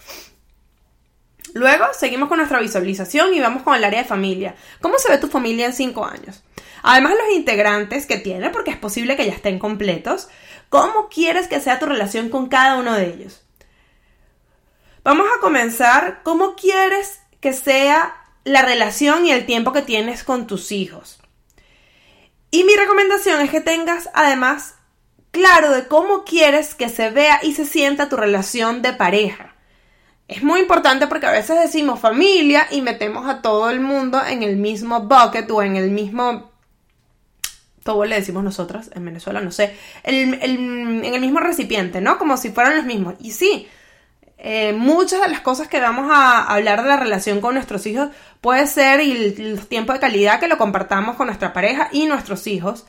Luego 1.55 1.87
seguimos 1.93 2.29
con 2.29 2.39
nuestra 2.39 2.61
visualización 2.61 3.35
y 3.35 3.41
vamos 3.41 3.65
con 3.65 3.75
el 3.75 3.83
área 3.83 4.03
de 4.03 4.09
familia. 4.09 4.55
¿Cómo 4.81 4.97
se 4.99 5.11
ve 5.11 5.19
tu 5.19 5.27
familia 5.27 5.67
en 5.67 5.73
5 5.73 6.05
años? 6.05 6.45
Además 6.85 7.15
los 7.15 7.37
integrantes 7.37 8.07
que 8.07 8.19
tiene, 8.19 8.51
porque 8.51 8.71
es 8.71 8.77
posible 8.77 9.17
que 9.17 9.27
ya 9.27 9.33
estén 9.33 9.59
completos, 9.59 10.29
¿cómo 10.69 11.09
quieres 11.09 11.49
que 11.49 11.59
sea 11.59 11.81
tu 11.81 11.87
relación 11.87 12.29
con 12.29 12.49
cada 12.49 12.77
uno 12.77 12.95
de 12.95 13.09
ellos? 13.09 13.43
Vamos 15.03 15.27
a 15.37 15.41
comenzar, 15.41 16.21
¿cómo 16.23 16.55
quieres 16.57 17.21
que 17.41 17.53
sea 17.53 18.21
la 18.45 18.63
relación 18.63 19.27
y 19.27 19.33
el 19.33 19.47
tiempo 19.47 19.73
que 19.73 19.83
tienes 19.83 20.25
con 20.25 20.47
tus 20.47 20.73
hijos. 20.73 21.19
Y 22.51 22.65
mi 22.65 22.75
recomendación 22.75 23.41
es 23.41 23.51
que 23.51 23.61
tengas 23.61 24.11
además 24.15 24.75
claro 25.31 25.71
de 25.71 25.87
cómo 25.87 26.25
quieres 26.25 26.75
que 26.75 26.89
se 26.89 27.11
vea 27.11 27.41
y 27.43 27.55
se 27.55 27.65
sienta 27.65 28.09
tu 28.09 28.17
relación 28.17 28.83
de 28.83 28.93
pareja. 28.93 29.55
Es 30.27 30.43
muy 30.43 30.61
importante 30.61 31.07
porque 31.07 31.27
a 31.27 31.33
veces 31.33 31.61
decimos 31.61 32.01
familia 32.01 32.67
y 32.71 32.83
metemos 32.83 33.29
a 33.29 33.43
todo 33.43 33.71
el 33.71 33.81
mundo 33.81 34.21
en 34.25 34.43
el 34.43 34.57
mismo 34.57 35.03
bucket 35.03 35.51
o 35.51 35.63
en 35.63 35.77
el 35.77 35.91
mismo... 35.91 36.51
Todo 37.83 38.05
le 38.05 38.17
decimos 38.17 38.45
nosotras 38.45 38.91
en 38.95 39.05
Venezuela, 39.05 39.41
no 39.41 39.51
sé, 39.51 39.75
en 40.05 40.35
el 41.05 41.21
mismo 41.21 41.41
recipiente, 41.41 42.01
¿no? 42.01 42.19
Como 42.19 42.37
si 42.37 42.51
fueran 42.51 42.77
los 42.77 42.85
mismos. 42.85 43.15
Y 43.21 43.33
sí, 43.33 43.69
eh, 44.43 44.73
muchas 44.73 45.21
de 45.21 45.29
las 45.29 45.41
cosas 45.41 45.69
que 45.69 45.81
vamos 45.81 46.11
a 46.11 46.43
hablar 46.45 46.83
de 46.83 46.89
la 46.89 46.97
relación 46.97 47.43
con 47.43 47.55
nuestros 47.55 47.85
hijos 47.87 48.09
puede 48.41 48.67
ser 48.67 49.01
el, 49.01 49.67
tiempo 49.69 49.93
de 49.93 49.99
calidad 50.01 50.41
que 50.41 50.49
lo 50.49 50.57
compartamos 50.57 51.17
con 51.17 51.27
nuestra 51.27 51.53
pareja 51.53 51.91
y 51.93 52.07
nuestros 52.07 52.47
hijos. 52.47 52.87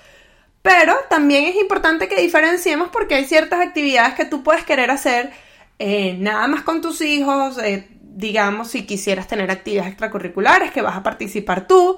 Pero 0.62 0.96
también 1.10 1.46
es 1.46 1.56
importante 1.56 2.08
que 2.08 2.22
diferenciemos 2.22 2.90
porque 2.90 3.16
hay 3.16 3.26
ciertas 3.26 3.60
actividades 3.60 4.14
que 4.14 4.24
tú 4.26 4.44
puedes 4.44 4.64
querer 4.64 4.92
hacer 4.92 5.32
eh, 5.78 6.16
nada 6.18 6.48
más 6.48 6.64
con 6.64 6.82
tus 6.82 7.02
hijos, 7.02 7.58
eh, 7.58 7.88
digamos 8.00 8.70
si 8.70 8.86
quisieras 8.86 9.28
tener 9.28 9.52
actividades 9.52 9.90
extracurriculares 9.90 10.72
que 10.72 10.82
vas 10.82 10.96
a 10.96 11.04
participar 11.04 11.68
tú, 11.68 11.98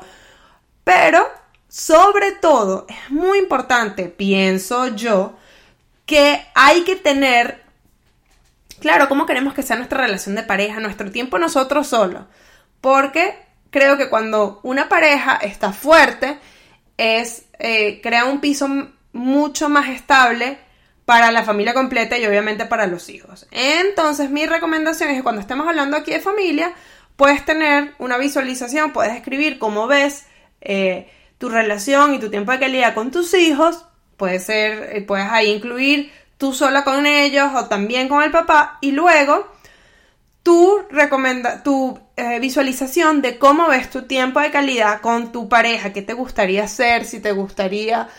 pero 0.84 1.28
sobre 1.68 2.32
todo 2.32 2.88
es 2.90 3.12
muy 3.12 3.38
importante, 3.38 4.06
pienso 4.06 4.88
yo, 4.96 5.36
que 6.06 6.44
hay 6.56 6.84
que 6.84 6.96
tener 6.96 7.62
claro, 8.84 9.08
cómo 9.08 9.25
queremos 9.25 9.54
que 9.54 9.63
sea 9.63 9.78
nuestra 9.78 10.02
relación 10.02 10.36
de 10.36 10.44
pareja, 10.44 10.82
nuestro 10.82 11.10
tiempo 11.10 11.40
nosotros 11.40 11.88
solos. 11.88 12.25
Porque 12.82 13.34
creo 13.70 13.96
que 13.98 14.10
cuando 14.10 14.60
una 14.62 14.90
pareja 14.90 15.38
está 15.38 15.72
fuerte, 15.72 16.38
es, 16.98 17.46
eh, 17.60 18.02
crea 18.04 18.25
un 18.25 18.42
piso 18.42 18.68
mucho 19.13 19.70
más 19.70 19.88
estable 19.88 20.58
para 21.06 21.32
la 21.32 21.44
familia 21.44 21.74
completa 21.74 22.18
y 22.18 22.25
obviamente 22.25 22.66
para 22.66 22.86
los 22.86 23.08
hijos. 23.08 23.48
Entonces 23.52 24.30
mi 24.30 24.46
recomendación 24.46 25.12
es 25.12 25.16
que 25.16 25.24
cuando 25.24 25.40
estemos 25.40 25.66
hablando 25.66 25.96
aquí 25.96 26.12
de 26.12 26.20
familia, 26.20 26.74
puedes 27.16 27.46
tener 27.46 27.94
una 28.00 28.18
visualización, 28.18 28.92
puedes 28.92 29.16
escribir 29.16 29.60
cómo 29.60 29.88
ves 29.88 30.25
eh, 30.60 31.10
tu 31.38 31.48
relación 31.48 32.16
y 32.16 32.20
tu 32.20 32.30
tiempo 32.30 32.52
de 32.52 32.60
calidad 32.60 32.94
con 32.94 33.12
tus 33.12 33.34
hijos, 33.34 33.86
puede 34.18 34.42
ser, 34.42 34.90
eh, 34.92 35.02
puedes 35.02 35.28
ahí 35.32 35.52
incluir 35.52 36.12
tú 36.44 36.54
sola 36.54 36.84
con 36.84 37.06
ellos 37.06 37.52
o 37.56 37.68
también 37.68 38.10
con 38.10 38.22
el 38.22 38.30
papá 38.30 38.78
y 38.82 38.92
luego 38.92 39.48
tu, 40.44 40.82
recomenda, 40.90 41.64
tu 41.64 41.98
eh, 42.18 42.38
visualización 42.42 43.22
de 43.22 43.40
cómo 43.40 43.70
ves 43.70 43.90
tu 43.90 44.02
tiempo 44.02 44.42
de 44.42 44.52
calidad 44.52 45.00
con 45.00 45.32
tu 45.32 45.48
pareja, 45.48 45.94
qué 45.94 46.02
te 46.02 46.12
gustaría 46.12 46.66
hacer, 46.66 47.06
si 47.06 47.22
te 47.22 47.32
gustaría 47.32 48.10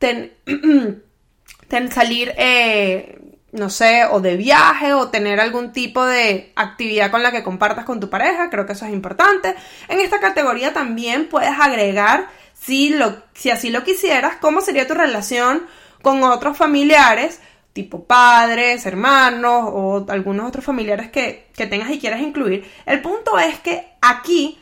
salir, 1.90 2.32
eh, 2.38 3.18
no 3.52 3.68
sé, 3.68 4.06
o 4.06 4.20
de 4.20 4.38
viaje 4.38 4.94
o 4.94 5.10
tener 5.10 5.38
algún 5.38 5.70
tipo 5.70 6.06
de 6.06 6.54
actividad 6.56 7.10
con 7.10 7.22
la 7.22 7.30
que 7.30 7.42
compartas 7.42 7.84
con 7.84 8.00
tu 8.00 8.08
pareja, 8.08 8.48
creo 8.48 8.64
que 8.64 8.72
eso 8.72 8.86
es 8.86 8.92
importante. 8.94 9.54
En 9.88 10.00
esta 10.00 10.18
categoría 10.18 10.72
también 10.72 11.28
puedes 11.28 11.60
agregar, 11.60 12.26
si, 12.58 12.88
lo, 12.88 13.22
si 13.34 13.50
así 13.50 13.68
lo 13.68 13.84
quisieras, 13.84 14.36
cómo 14.40 14.62
sería 14.62 14.86
tu 14.86 14.94
relación 14.94 15.66
con 16.00 16.22
otros 16.22 16.56
familiares 16.56 17.40
tipo 17.72 18.04
padres, 18.04 18.84
hermanos 18.86 19.64
o 19.66 20.04
algunos 20.08 20.48
otros 20.48 20.64
familiares 20.64 21.10
que, 21.10 21.48
tengas 21.54 21.90
y 21.90 21.98
quieras 21.98 22.20
incluir. 22.20 22.68
El 22.86 23.00
punto 23.00 23.38
es 23.38 23.58
que 23.60 23.86
aquí 24.00 24.58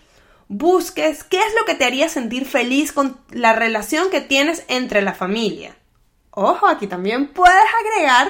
busques 0.48 1.24
qué 1.24 1.38
es 1.38 1.54
lo 1.58 1.64
que 1.64 1.74
te 1.74 1.84
haría 1.84 2.08
sentir 2.08 2.44
feliz 2.46 2.92
con 2.92 3.18
la 3.30 3.52
relación 3.52 4.10
que 4.10 4.20
tienes 4.20 4.64
entre 4.68 5.02
la 5.02 5.14
familia. 5.14 5.76
Ojo, 6.30 6.66
aquí 6.66 6.86
también 6.86 7.28
puedes 7.28 7.64
agregar 7.80 8.28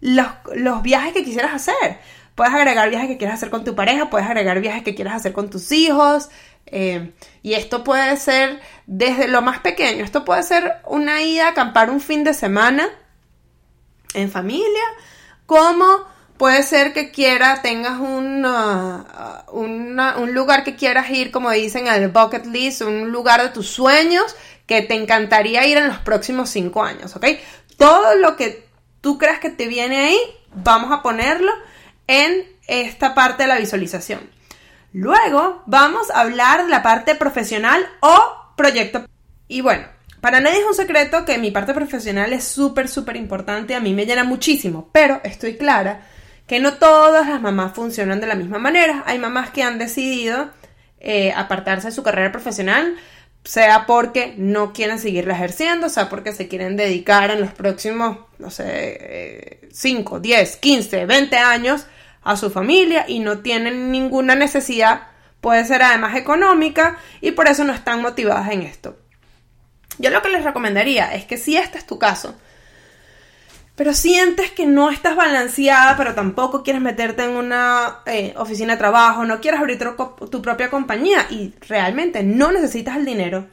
los, 0.00 0.82
viajes 0.82 1.12
que 1.12 1.24
quisieras 1.24 1.54
hacer. 1.54 1.98
Puedes 2.34 2.54
agregar 2.54 2.88
viajes 2.88 3.08
que 3.08 3.18
quieras 3.18 3.36
hacer 3.36 3.50
con 3.50 3.64
tu 3.64 3.74
pareja, 3.74 4.08
puedes 4.08 4.26
agregar 4.26 4.60
viajes 4.60 4.82
que 4.82 4.94
quieras 4.94 5.16
hacer 5.16 5.32
con 5.32 5.50
tus 5.50 5.70
hijos. 5.72 6.30
Eh, 6.66 7.12
y 7.42 7.54
esto 7.54 7.84
puede 7.84 8.16
ser 8.16 8.60
desde 8.86 9.28
lo 9.28 9.42
más 9.42 9.58
pequeño. 9.60 10.04
Esto 10.04 10.24
puede 10.24 10.42
ser 10.42 10.72
una 10.86 11.22
ida 11.22 11.48
a 11.48 11.50
acampar 11.50 11.90
un 11.90 12.00
fin 12.00 12.24
de 12.24 12.34
semana 12.34 12.88
en 14.14 14.30
familia, 14.30 14.82
como 15.46 16.10
puede 16.36 16.62
ser 16.62 16.92
que 16.92 17.10
quiera, 17.10 17.62
tengas 17.62 18.00
un 18.00 18.42
lugar 20.32 20.64
que 20.64 20.76
quieras 20.76 21.10
ir, 21.10 21.30
como 21.30 21.50
dicen, 21.50 21.88
al 21.88 22.08
bucket 22.08 22.46
list, 22.46 22.82
un 22.82 23.12
lugar 23.12 23.42
de 23.42 23.50
tus 23.50 23.68
sueños 23.68 24.34
que 24.66 24.82
te 24.82 24.94
encantaría 24.94 25.66
ir 25.66 25.78
en 25.78 25.88
los 25.88 25.98
próximos 25.98 26.50
cinco 26.50 26.82
años, 26.82 27.14
¿ok? 27.14 27.26
Todo 27.76 28.14
lo 28.16 28.36
que 28.36 28.66
tú 29.00 29.18
creas 29.18 29.38
que 29.40 29.50
te 29.50 29.66
viene 29.66 29.98
ahí, 30.06 30.18
vamos 30.54 30.90
a 30.92 31.02
ponerlo 31.02 31.52
en 32.06 32.46
esta 32.66 33.14
parte 33.14 33.44
de 33.44 33.48
la 33.48 33.58
visualización. 33.58 34.30
Luego 34.92 35.62
vamos 35.66 36.10
a 36.10 36.20
hablar 36.20 36.64
de 36.64 36.70
la 36.70 36.82
parte 36.82 37.14
profesional 37.14 37.86
o 38.00 38.54
proyecto. 38.56 39.04
Y 39.48 39.60
bueno, 39.60 39.86
para 40.22 40.40
nadie 40.40 40.60
es 40.60 40.64
un 40.64 40.74
secreto 40.74 41.24
que 41.24 41.36
mi 41.36 41.50
parte 41.50 41.74
profesional 41.74 42.32
es 42.32 42.44
súper, 42.44 42.88
súper 42.88 43.16
importante, 43.16 43.74
a 43.74 43.80
mí 43.80 43.92
me 43.92 44.06
llena 44.06 44.22
muchísimo, 44.22 44.88
pero 44.92 45.20
estoy 45.24 45.56
clara 45.56 46.06
que 46.46 46.60
no 46.60 46.74
todas 46.74 47.28
las 47.28 47.40
mamás 47.40 47.74
funcionan 47.74 48.20
de 48.20 48.28
la 48.28 48.36
misma 48.36 48.60
manera. 48.60 49.02
Hay 49.06 49.18
mamás 49.18 49.50
que 49.50 49.64
han 49.64 49.78
decidido 49.78 50.50
eh, 51.00 51.32
apartarse 51.34 51.88
de 51.88 51.92
su 51.92 52.04
carrera 52.04 52.30
profesional, 52.30 52.94
sea 53.42 53.84
porque 53.84 54.34
no 54.36 54.72
quieren 54.72 55.00
seguirla 55.00 55.34
ejerciendo, 55.34 55.88
sea 55.88 56.08
porque 56.08 56.32
se 56.32 56.46
quieren 56.46 56.76
dedicar 56.76 57.32
en 57.32 57.40
los 57.40 57.52
próximos, 57.52 58.18
no 58.38 58.48
sé, 58.48 59.58
5, 59.72 60.20
10, 60.20 60.56
15, 60.56 61.04
20 61.04 61.36
años 61.36 61.86
a 62.22 62.36
su 62.36 62.48
familia 62.48 63.06
y 63.08 63.18
no 63.18 63.40
tienen 63.40 63.90
ninguna 63.90 64.36
necesidad, 64.36 65.08
puede 65.40 65.64
ser 65.64 65.82
además 65.82 66.14
económica, 66.14 66.96
y 67.20 67.32
por 67.32 67.48
eso 67.48 67.64
no 67.64 67.72
están 67.72 68.02
motivadas 68.02 68.52
en 68.52 68.62
esto. 68.62 69.01
Yo 69.98 70.10
lo 70.10 70.22
que 70.22 70.30
les 70.30 70.44
recomendaría 70.44 71.14
es 71.14 71.24
que 71.24 71.36
si 71.36 71.56
este 71.56 71.78
es 71.78 71.86
tu 71.86 71.98
caso, 71.98 72.34
pero 73.76 73.94
sientes 73.94 74.50
que 74.50 74.66
no 74.66 74.90
estás 74.90 75.16
balanceada, 75.16 75.96
pero 75.96 76.14
tampoco 76.14 76.62
quieres 76.62 76.82
meterte 76.82 77.24
en 77.24 77.30
una 77.30 78.00
eh, 78.06 78.34
oficina 78.36 78.74
de 78.74 78.78
trabajo, 78.78 79.24
no 79.24 79.40
quieres 79.40 79.60
abrir 79.60 79.78
tu, 80.30 80.42
propia 80.42 80.70
compañía 80.70 81.26
y 81.30 81.54
realmente 81.68 82.22
no 82.22 82.52
necesitas 82.52 82.96
el 82.96 83.04
dinero, 83.04 83.46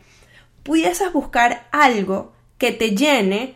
pudieses 0.63 1.11
buscar 1.13 1.67
algo 1.71 2.33
que 2.57 2.73
te 2.73 2.95
llene 2.95 3.55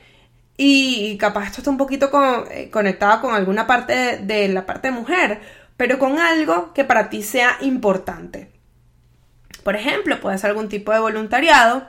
y 0.55 1.17
capaz 1.17 1.47
esto 1.47 1.57
está 1.59 1.69
un 1.69 1.77
poquito 1.77 2.09
eh, 2.49 2.69
conectado 2.71 3.21
con 3.21 3.35
alguna 3.35 3.67
parte 3.67 4.17
de 4.17 4.47
la 4.47 4.65
parte 4.65 4.87
de 4.87 4.93
mujer, 4.93 5.41
pero 5.75 5.99
con 5.99 6.17
algo 6.19 6.73
que 6.73 6.85
para 6.85 7.09
ti 7.09 7.23
sea 7.23 7.57
importante. 7.61 8.51
Por 9.63 9.75
ejemplo, 9.75 10.19
puede 10.21 10.37
ser 10.37 10.51
algún 10.51 10.69
tipo 10.69 10.93
de 10.93 10.99
voluntariado, 10.99 11.87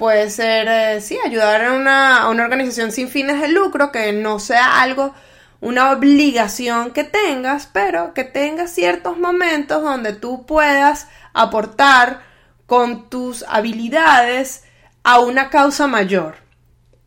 Puede 0.00 0.30
ser, 0.30 0.66
eh, 0.66 1.02
sí, 1.02 1.18
ayudar 1.22 1.62
a 1.62 1.74
una, 1.74 2.26
organización 2.26 2.90
sin 2.90 3.10
fines 3.10 3.38
de 3.38 3.48
lucro, 3.48 3.92
que 3.92 4.14
no 4.14 4.38
sea 4.38 4.80
algo, 4.80 5.14
una 5.60 5.90
obligación 5.90 6.92
que 6.92 7.04
tengas, 7.04 7.66
pero 7.70 8.14
que 8.14 8.24
tengas 8.24 8.70
ciertos 8.70 9.18
momentos 9.18 9.82
donde 9.82 10.14
tú 10.14 10.46
puedas 10.46 11.06
aportar 11.34 12.22
con 12.64 13.10
tus 13.10 13.44
habilidades 13.46 14.64
a 15.04 15.20
una 15.20 15.50
causa 15.50 15.86
mayor. 15.86 16.36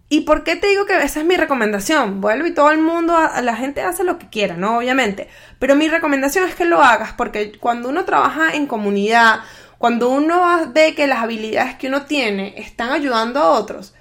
¿Y 0.07 0.21
por 0.21 0.43
qué 0.43 0.55
te 0.55 0.67
digo 0.67 0.85
que 0.85 0.95
esa 1.03 1.21
es 1.21 1.25
mi 1.25 1.35
recomendación? 1.35 2.21
Vuelvo 2.21 2.45
y 2.45 2.53
todo 2.53 2.69
el 2.69 2.77
mundo, 2.77 3.17
la 3.41 3.55
gente 3.55 3.81
hace 3.81 4.03
lo 4.03 4.19
que 4.19 4.29
quiera, 4.29 4.55
¿no? 4.55 4.77
Obviamente. 4.77 5.29
Pero 5.57 5.75
mi 5.75 5.87
recomendación 5.87 6.47
es 6.47 6.53
que 6.53 6.65
lo 6.65 6.83
hagas 6.83 7.13
porque 7.13 7.57
cuando 7.57 7.89
uno 7.89 8.05
trabaja 8.05 8.53
en 8.53 8.67
comunidad, 8.67 9.39
cuando 9.83 10.11
uno 10.11 10.71
ve 10.71 10.95
que 10.95 11.07
las 11.07 11.21
habilidades 11.21 11.75
que 11.75 11.89
uno 11.89 12.03
tiene 12.03 12.53
están 12.55 12.91
ayudando 12.91 13.41
a 13.41 13.49
otros, 13.49 13.93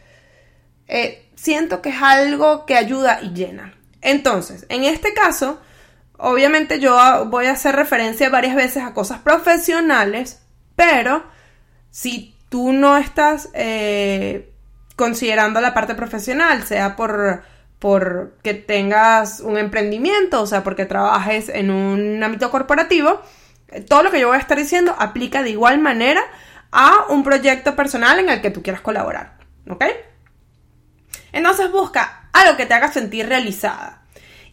eh, 0.86 1.28
siento 1.34 1.82
que 1.82 1.88
es 1.88 2.00
algo 2.00 2.66
que 2.66 2.76
ayuda 2.76 3.18
y 3.20 3.30
llena. 3.30 3.74
Entonces, 4.00 4.64
en 4.68 4.84
este 4.84 5.12
caso, 5.12 5.60
obviamente 6.18 6.78
yo 6.78 7.26
voy 7.26 7.46
a 7.46 7.54
hacer 7.54 7.74
referencia 7.74 8.30
varias 8.30 8.54
veces 8.54 8.84
a 8.84 8.94
cosas 8.94 9.18
profesionales, 9.22 10.42
pero 10.76 11.24
si 11.90 12.36
tú 12.48 12.72
no 12.72 12.96
estás 12.96 13.48
eh, 13.52 14.52
considerando 14.94 15.60
la 15.60 15.74
parte 15.74 15.96
profesional, 15.96 16.62
sea 16.62 16.94
por, 16.94 17.42
por 17.80 18.38
que 18.44 18.54
tengas 18.54 19.40
un 19.40 19.58
emprendimiento, 19.58 20.42
o 20.42 20.46
sea, 20.46 20.62
porque 20.62 20.86
trabajes 20.86 21.48
en 21.48 21.72
un 21.72 22.22
ámbito 22.22 22.52
corporativo, 22.52 23.20
todo 23.88 24.02
lo 24.02 24.10
que 24.10 24.20
yo 24.20 24.28
voy 24.28 24.36
a 24.36 24.40
estar 24.40 24.58
diciendo 24.58 24.94
aplica 24.98 25.42
de 25.42 25.50
igual 25.50 25.78
manera 25.78 26.22
a 26.70 27.06
un 27.08 27.22
proyecto 27.22 27.76
personal 27.76 28.18
en 28.18 28.28
el 28.28 28.40
que 28.40 28.50
tú 28.50 28.62
quieras 28.62 28.80
colaborar. 28.80 29.38
¿Ok? 29.68 29.84
Entonces 31.32 31.70
busca 31.70 32.28
algo 32.32 32.56
que 32.56 32.66
te 32.66 32.74
haga 32.74 32.92
sentir 32.92 33.28
realizada. 33.28 34.02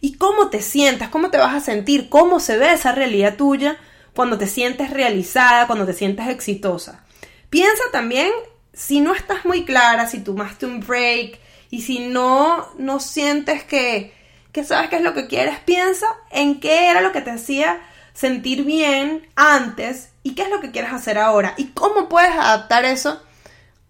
¿Y 0.00 0.14
cómo 0.14 0.48
te 0.48 0.62
sientas? 0.62 1.10
¿Cómo 1.10 1.30
te 1.30 1.38
vas 1.38 1.54
a 1.54 1.60
sentir? 1.60 2.08
¿Cómo 2.08 2.40
se 2.40 2.56
ve 2.56 2.72
esa 2.72 2.92
realidad 2.92 3.36
tuya 3.36 3.76
cuando 4.14 4.38
te 4.38 4.46
sientes 4.46 4.90
realizada, 4.90 5.66
cuando 5.66 5.84
te 5.84 5.92
sientes 5.92 6.28
exitosa? 6.28 7.04
Piensa 7.50 7.82
también 7.92 8.30
si 8.72 9.00
no 9.00 9.14
estás 9.14 9.44
muy 9.44 9.64
clara, 9.64 10.06
si 10.06 10.20
tomaste 10.20 10.66
un 10.66 10.80
break 10.80 11.38
y 11.70 11.82
si 11.82 11.98
no, 11.98 12.68
no 12.78 13.00
sientes 13.00 13.62
que, 13.64 14.14
que 14.52 14.64
sabes 14.64 14.88
qué 14.88 14.96
es 14.96 15.02
lo 15.02 15.12
que 15.12 15.26
quieres, 15.26 15.58
piensa 15.60 16.06
en 16.30 16.60
qué 16.60 16.88
era 16.88 17.02
lo 17.02 17.12
que 17.12 17.20
te 17.20 17.30
hacía 17.30 17.80
sentir 18.12 18.64
bien 18.64 19.28
antes 19.36 20.10
y 20.22 20.34
qué 20.34 20.42
es 20.42 20.50
lo 20.50 20.60
que 20.60 20.70
quieres 20.70 20.92
hacer 20.92 21.18
ahora 21.18 21.54
y 21.56 21.68
cómo 21.68 22.08
puedes 22.08 22.32
adaptar 22.32 22.84
eso 22.84 23.22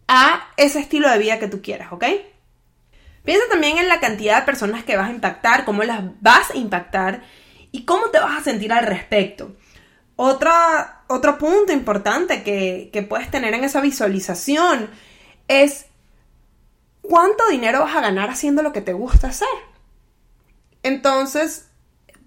a 0.09 0.49
ese 0.57 0.81
estilo 0.81 1.09
de 1.09 1.19
vida 1.19 1.39
que 1.39 1.49
tú 1.49 1.63
quieras, 1.63 1.93
¿ok? 1.93 2.05
Piensa 3.25 3.45
también 3.51 3.79
en 3.79 3.89
la 3.89 4.01
cantidad 4.01 4.41
de 4.41 4.47
personas 4.47 4.85
que 4.85 4.97
vas 4.97 5.09
a 5.09 5.13
impactar, 5.13 5.65
cómo 5.65 5.83
las 5.83 6.01
vas 6.21 6.51
a 6.51 6.57
impactar 6.57 7.23
y 7.71 7.85
cómo 7.85 8.11
te 8.11 8.19
vas 8.19 8.39
a 8.39 8.45
sentir 8.45 8.73
al 8.73 8.87
respecto. 8.87 9.57
Otro 10.17 11.39
punto 11.39 11.73
importante 11.73 12.43
que, 12.43 12.91
que 12.93 13.03
puedes 13.03 13.31
tener 13.31 13.55
en 13.55 13.65
esa 13.65 13.81
visualización 13.81 14.91
es 15.49 15.87
cuánto 17.01 17.49
dinero 17.49 17.81
vas 17.81 17.97
a 17.97 18.01
ganar 18.01 18.31
haciendo 18.31 18.63
lo 18.63 18.73
que 18.73 18.83
te 18.83 18.93
gusta 18.93 19.29
hacer. 19.29 19.49
Entonces, 20.83 21.70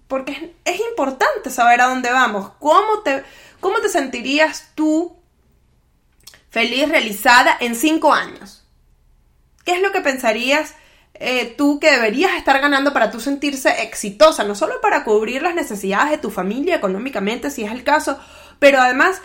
porque 0.08 0.54
es, 0.64 0.80
importante 0.80 1.50
saber 1.50 1.80
a 1.80 1.88
dónde 1.88 2.10
vamos. 2.10 2.52
¿Cómo 2.58 3.00
te, 3.04 3.24
¿Cómo 3.60 3.80
te 3.80 3.88
sentirías 3.88 4.70
tú 4.74 5.16
feliz, 6.50 6.88
realizada 6.88 7.56
en 7.60 7.74
cinco 7.74 8.12
años? 8.12 8.66
¿Qué 9.64 9.72
es 9.72 9.80
lo 9.82 9.92
que 9.92 10.00
pensarías 10.00 10.74
eh, 11.14 11.54
tú 11.56 11.80
que 11.80 11.90
deberías 11.90 12.34
estar 12.34 12.60
ganando 12.60 12.92
para 12.92 13.10
tú 13.10 13.18
sentirse 13.18 13.82
exitosa? 13.82 14.44
No 14.44 14.54
solo 14.54 14.80
para 14.80 15.04
cubrir 15.04 15.42
las 15.42 15.54
necesidades 15.54 16.10
de 16.10 16.18
tu 16.18 16.30
familia 16.30 16.76
económicamente, 16.76 17.50
si 17.50 17.64
es 17.64 17.72
el 17.72 17.82
caso, 17.82 18.18
pero 18.58 18.80
además, 18.80 19.22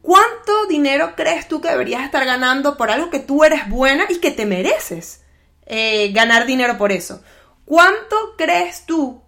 ¿cuánto 0.00 0.66
dinero 0.66 1.14
crees 1.14 1.46
tú 1.46 1.60
que 1.60 1.68
deberías 1.68 2.04
estar 2.04 2.24
ganando 2.24 2.76
por 2.76 2.90
algo 2.90 3.10
que 3.10 3.20
tú 3.20 3.44
eres 3.44 3.68
buena 3.68 4.06
y 4.08 4.18
que 4.18 4.30
te 4.30 4.46
mereces 4.46 5.22
eh, 5.66 6.10
ganar 6.12 6.46
dinero 6.46 6.78
por 6.78 6.90
eso? 6.90 7.22
¿Cuánto 7.66 8.34
crees 8.38 8.86
tú 8.86 9.25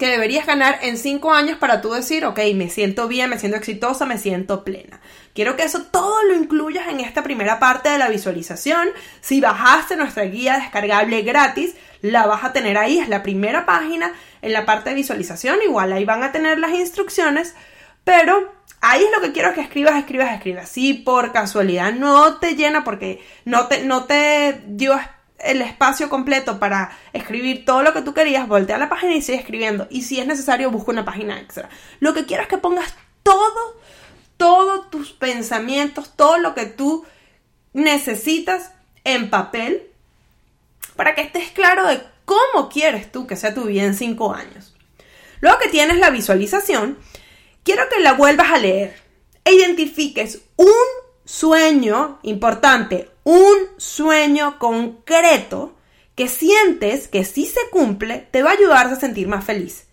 que 0.00 0.08
deberías 0.08 0.46
ganar 0.46 0.78
en 0.80 0.96
5 0.96 1.30
años 1.30 1.58
para 1.58 1.82
tú 1.82 1.92
decir, 1.92 2.24
ok, 2.24 2.40
me 2.54 2.70
siento 2.70 3.06
bien, 3.06 3.28
me 3.28 3.38
siento 3.38 3.58
exitosa, 3.58 4.06
me 4.06 4.16
siento 4.16 4.64
plena. 4.64 4.98
Quiero 5.34 5.56
que 5.56 5.62
eso 5.62 5.82
todo 5.82 6.22
lo 6.24 6.34
incluyas 6.34 6.88
en 6.88 7.00
esta 7.00 7.22
primera 7.22 7.60
parte 7.60 7.90
de 7.90 7.98
la 7.98 8.08
visualización. 8.08 8.88
Si 9.20 9.42
bajaste 9.42 9.96
nuestra 9.96 10.24
guía 10.24 10.56
descargable 10.56 11.20
gratis, 11.20 11.74
la 12.00 12.26
vas 12.26 12.44
a 12.44 12.54
tener 12.54 12.78
ahí, 12.78 12.98
es 12.98 13.10
la 13.10 13.22
primera 13.22 13.66
página 13.66 14.14
en 14.40 14.54
la 14.54 14.64
parte 14.64 14.88
de 14.88 14.96
visualización, 14.96 15.58
igual 15.62 15.92
ahí 15.92 16.06
van 16.06 16.22
a 16.22 16.32
tener 16.32 16.58
las 16.58 16.72
instrucciones, 16.72 17.54
pero 18.02 18.54
ahí 18.80 19.04
es 19.04 19.10
lo 19.14 19.20
que 19.20 19.32
quiero 19.32 19.52
que 19.52 19.60
escribas, 19.60 19.96
escribas, 19.96 20.32
escribas. 20.32 20.70
Si 20.70 20.94
por 20.94 21.30
casualidad 21.32 21.92
no 21.92 22.38
te 22.38 22.56
llena 22.56 22.84
porque 22.84 23.22
no 23.44 23.66
te, 23.66 23.84
no 23.84 24.04
te 24.04 24.62
dio 24.66 24.98
el 25.42 25.62
espacio 25.62 26.08
completo 26.08 26.58
para 26.58 26.96
escribir 27.12 27.64
todo 27.64 27.82
lo 27.82 27.92
que 27.92 28.02
tú 28.02 28.14
querías, 28.14 28.48
voltea 28.48 28.78
la 28.78 28.88
página 28.88 29.14
y 29.14 29.22
sigue 29.22 29.38
escribiendo. 29.38 29.86
Y 29.90 30.02
si 30.02 30.20
es 30.20 30.26
necesario, 30.26 30.70
busca 30.70 30.90
una 30.90 31.04
página 31.04 31.40
extra. 31.40 31.68
Lo 32.00 32.14
que 32.14 32.26
quiero 32.26 32.42
es 32.42 32.48
que 32.48 32.58
pongas 32.58 32.94
todo, 33.22 33.80
todos 34.36 34.90
tus 34.90 35.12
pensamientos, 35.12 36.12
todo 36.16 36.38
lo 36.38 36.54
que 36.54 36.66
tú 36.66 37.04
necesitas 37.72 38.72
en 39.04 39.30
papel 39.30 39.90
para 40.96 41.14
que 41.14 41.22
estés 41.22 41.50
claro 41.50 41.86
de 41.86 42.02
cómo 42.24 42.68
quieres 42.68 43.10
tú 43.10 43.26
que 43.26 43.36
sea 43.36 43.54
tu 43.54 43.64
vida 43.64 43.84
en 43.84 43.94
cinco 43.94 44.32
años. 44.34 44.74
Luego 45.40 45.58
que 45.58 45.68
tienes 45.68 45.98
la 45.98 46.10
visualización, 46.10 46.98
quiero 47.64 47.88
que 47.88 48.00
la 48.00 48.12
vuelvas 48.12 48.50
a 48.50 48.58
leer 48.58 48.96
e 49.44 49.54
identifiques 49.54 50.42
un 50.56 50.66
sueño 51.24 52.18
importante, 52.22 53.10
un 53.30 53.68
sueño 53.76 54.58
concreto 54.58 55.76
que 56.16 56.26
sientes 56.26 57.06
que 57.06 57.24
si 57.24 57.46
se 57.46 57.60
cumple 57.70 58.26
te 58.32 58.42
va 58.42 58.50
a 58.50 58.54
ayudar 58.54 58.88
a 58.88 58.98
sentir 58.98 59.28
más 59.28 59.44
feliz. 59.44 59.86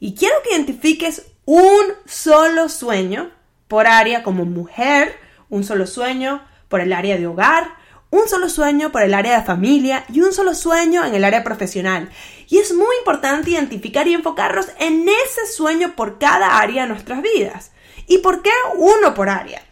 Y 0.00 0.16
quiero 0.16 0.34
que 0.42 0.50
identifiques 0.50 1.22
un 1.44 1.84
solo 2.04 2.68
sueño 2.68 3.30
por 3.68 3.86
área 3.86 4.24
como 4.24 4.44
mujer, 4.44 5.14
un 5.48 5.62
solo 5.62 5.86
sueño 5.86 6.44
por 6.68 6.80
el 6.80 6.92
área 6.92 7.16
de 7.16 7.28
hogar, 7.28 7.76
un 8.10 8.26
solo 8.26 8.48
sueño 8.48 8.90
por 8.90 9.02
el 9.02 9.14
área 9.14 9.38
de 9.38 9.46
familia 9.46 10.04
y 10.12 10.22
un 10.22 10.32
solo 10.32 10.52
sueño 10.52 11.04
en 11.04 11.14
el 11.14 11.22
área 11.22 11.44
profesional. 11.44 12.10
Y 12.48 12.58
es 12.58 12.74
muy 12.74 12.96
importante 12.98 13.50
identificar 13.50 14.08
y 14.08 14.14
enfocarnos 14.14 14.66
en 14.80 15.08
ese 15.08 15.46
sueño 15.46 15.94
por 15.94 16.18
cada 16.18 16.58
área 16.58 16.82
de 16.82 16.88
nuestras 16.88 17.22
vidas. 17.22 17.70
¿Y 18.08 18.18
por 18.18 18.42
qué 18.42 18.50
uno 18.74 19.14
por 19.14 19.28
área? 19.28 19.62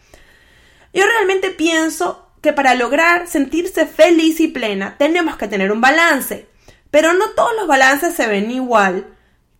Yo 0.93 1.05
realmente 1.05 1.49
pienso 1.49 2.28
que 2.41 2.53
para 2.53 2.75
lograr 2.75 3.27
sentirse 3.27 3.85
feliz 3.85 4.39
y 4.39 4.47
plena 4.47 4.95
tenemos 4.97 5.37
que 5.37 5.47
tener 5.47 5.71
un 5.71 5.81
balance. 5.81 6.47
Pero 6.91 7.13
no 7.13 7.29
todos 7.31 7.51
los 7.55 7.67
balances 7.67 8.15
se 8.15 8.27
ven 8.27 8.49
igual. 8.51 9.07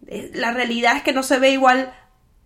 Eh, 0.08 0.32
la 0.34 0.52
realidad 0.52 0.98
es 0.98 1.04
que 1.04 1.14
no 1.14 1.24
se 1.24 1.38
ve 1.40 1.52
igual 1.52 1.94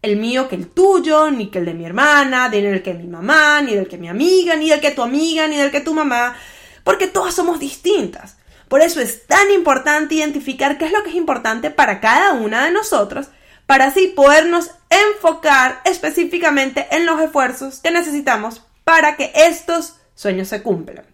el 0.02 0.18
mío 0.18 0.50
que 0.50 0.56
el 0.56 0.68
tuyo, 0.68 1.32
ni 1.32 1.48
que 1.48 1.60
el 1.60 1.66
de 1.66 1.74
mi 1.74 1.86
hermana, 1.86 2.50
ni 2.50 2.58
el 2.58 2.84
que 2.84 2.94
mi 2.94 3.08
mamá, 3.08 3.62
ni 3.62 3.74
del 3.74 3.88
que 3.88 3.98
mi 3.98 4.10
amiga, 4.10 4.56
ni 4.56 4.70
del 4.70 4.82
que 4.82 4.92
tu 4.92 5.02
amiga, 5.02 5.48
ni 5.48 5.56
del 5.56 5.72
que 5.72 5.80
tu 5.80 5.94
mamá, 5.94 6.36
porque 6.84 7.08
todas 7.08 7.34
somos 7.34 7.60
distintas. 7.60 8.38
Por 8.68 8.82
eso 8.82 9.00
es 9.00 9.26
tan 9.28 9.52
importante 9.52 10.16
identificar 10.16 10.78
qué 10.78 10.86
es 10.86 10.92
lo 10.92 11.04
que 11.04 11.12
es 11.12 11.16
importante 11.16 11.70
para 11.70 12.02
cada 12.02 12.34
una 12.34 12.66
de 12.66 12.72
nosotros, 12.72 13.28
para 13.66 13.86
así 13.86 14.08
podernos 14.08 14.72
enfocar 14.90 15.80
específicamente 15.86 16.88
en 16.92 17.06
los 17.06 17.22
esfuerzos 17.22 17.80
que 17.80 17.92
necesitamos 17.92 18.62
para 18.84 19.16
que 19.16 19.32
estos 19.34 19.96
sueños 20.16 20.48
se 20.48 20.62
cumplan. 20.62 21.06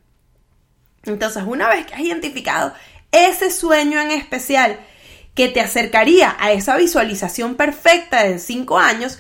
Entonces, 1.03 1.44
una 1.46 1.70
vez 1.70 1.86
que 1.86 1.96
has 1.96 2.01
identificado 2.01 2.74
ese 3.12 3.51
sueño 3.51 4.00
en 4.00 4.12
especial 4.12 4.79
que 5.34 5.48
te 5.48 5.62
acercaría 5.62 6.36
a 6.39 6.51
esa 6.51 6.75
visualización 6.75 7.56
perfecta 7.56 8.24
de 8.24 8.39
5 8.39 8.77
años, 8.77 9.20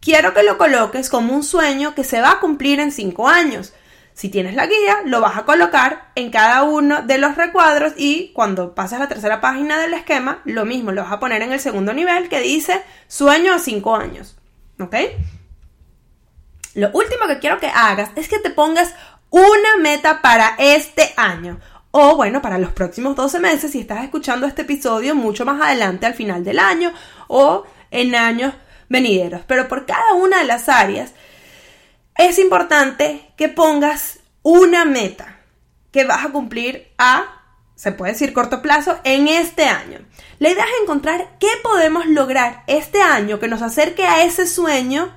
quiero 0.00 0.34
que 0.34 0.42
lo 0.42 0.58
coloques 0.58 1.08
como 1.08 1.34
un 1.34 1.42
sueño 1.42 1.94
que 1.94 2.04
se 2.04 2.20
va 2.20 2.32
a 2.32 2.40
cumplir 2.40 2.80
en 2.80 2.92
5 2.92 3.28
años. 3.28 3.72
Si 4.12 4.28
tienes 4.28 4.54
la 4.54 4.66
guía, 4.66 4.98
lo 5.06 5.20
vas 5.20 5.38
a 5.38 5.44
colocar 5.44 6.10
en 6.14 6.30
cada 6.30 6.64
uno 6.64 7.02
de 7.02 7.18
los 7.18 7.36
recuadros 7.36 7.94
y 7.96 8.32
cuando 8.34 8.74
pases 8.74 8.96
a 8.96 9.02
la 9.02 9.08
tercera 9.08 9.40
página 9.40 9.80
del 9.80 9.94
esquema, 9.94 10.42
lo 10.44 10.64
mismo, 10.64 10.92
lo 10.92 11.04
vas 11.04 11.12
a 11.12 11.20
poner 11.20 11.40
en 11.42 11.52
el 11.52 11.60
segundo 11.60 11.94
nivel 11.94 12.28
que 12.28 12.40
dice 12.40 12.82
sueño 13.06 13.54
a 13.54 13.58
5 13.58 13.96
años. 13.96 14.36
¿Ok? 14.78 14.94
Lo 16.74 16.90
último 16.92 17.26
que 17.26 17.38
quiero 17.38 17.58
que 17.58 17.68
hagas 17.68 18.10
es 18.14 18.28
que 18.28 18.38
te 18.38 18.50
pongas 18.50 18.94
una 19.30 19.76
meta 19.80 20.20
para 20.20 20.54
este 20.58 21.12
año. 21.16 21.60
O 21.92 22.16
bueno, 22.16 22.40
para 22.40 22.58
los 22.58 22.72
próximos 22.72 23.16
12 23.16 23.40
meses 23.40 23.72
si 23.72 23.80
estás 23.80 24.04
escuchando 24.04 24.46
este 24.46 24.62
episodio 24.62 25.14
mucho 25.14 25.44
más 25.44 25.60
adelante 25.60 26.06
al 26.06 26.14
final 26.14 26.44
del 26.44 26.58
año 26.58 26.92
o 27.26 27.64
en 27.90 28.14
años 28.14 28.54
venideros. 28.88 29.42
Pero 29.46 29.66
por 29.66 29.86
cada 29.86 30.14
una 30.14 30.38
de 30.38 30.44
las 30.44 30.68
áreas 30.68 31.12
es 32.16 32.38
importante 32.38 33.32
que 33.36 33.48
pongas 33.48 34.20
una 34.42 34.84
meta 34.84 35.40
que 35.90 36.04
vas 36.04 36.24
a 36.24 36.30
cumplir 36.30 36.92
a, 36.98 37.42
se 37.74 37.92
puede 37.92 38.12
decir 38.12 38.32
corto 38.32 38.62
plazo, 38.62 38.98
en 39.02 39.26
este 39.26 39.64
año. 39.64 39.98
La 40.38 40.50
idea 40.50 40.64
es 40.64 40.82
encontrar 40.82 41.36
qué 41.40 41.48
podemos 41.62 42.06
lograr 42.06 42.62
este 42.68 43.02
año 43.02 43.40
que 43.40 43.48
nos 43.48 43.62
acerque 43.62 44.06
a 44.06 44.22
ese 44.22 44.46
sueño 44.46 45.12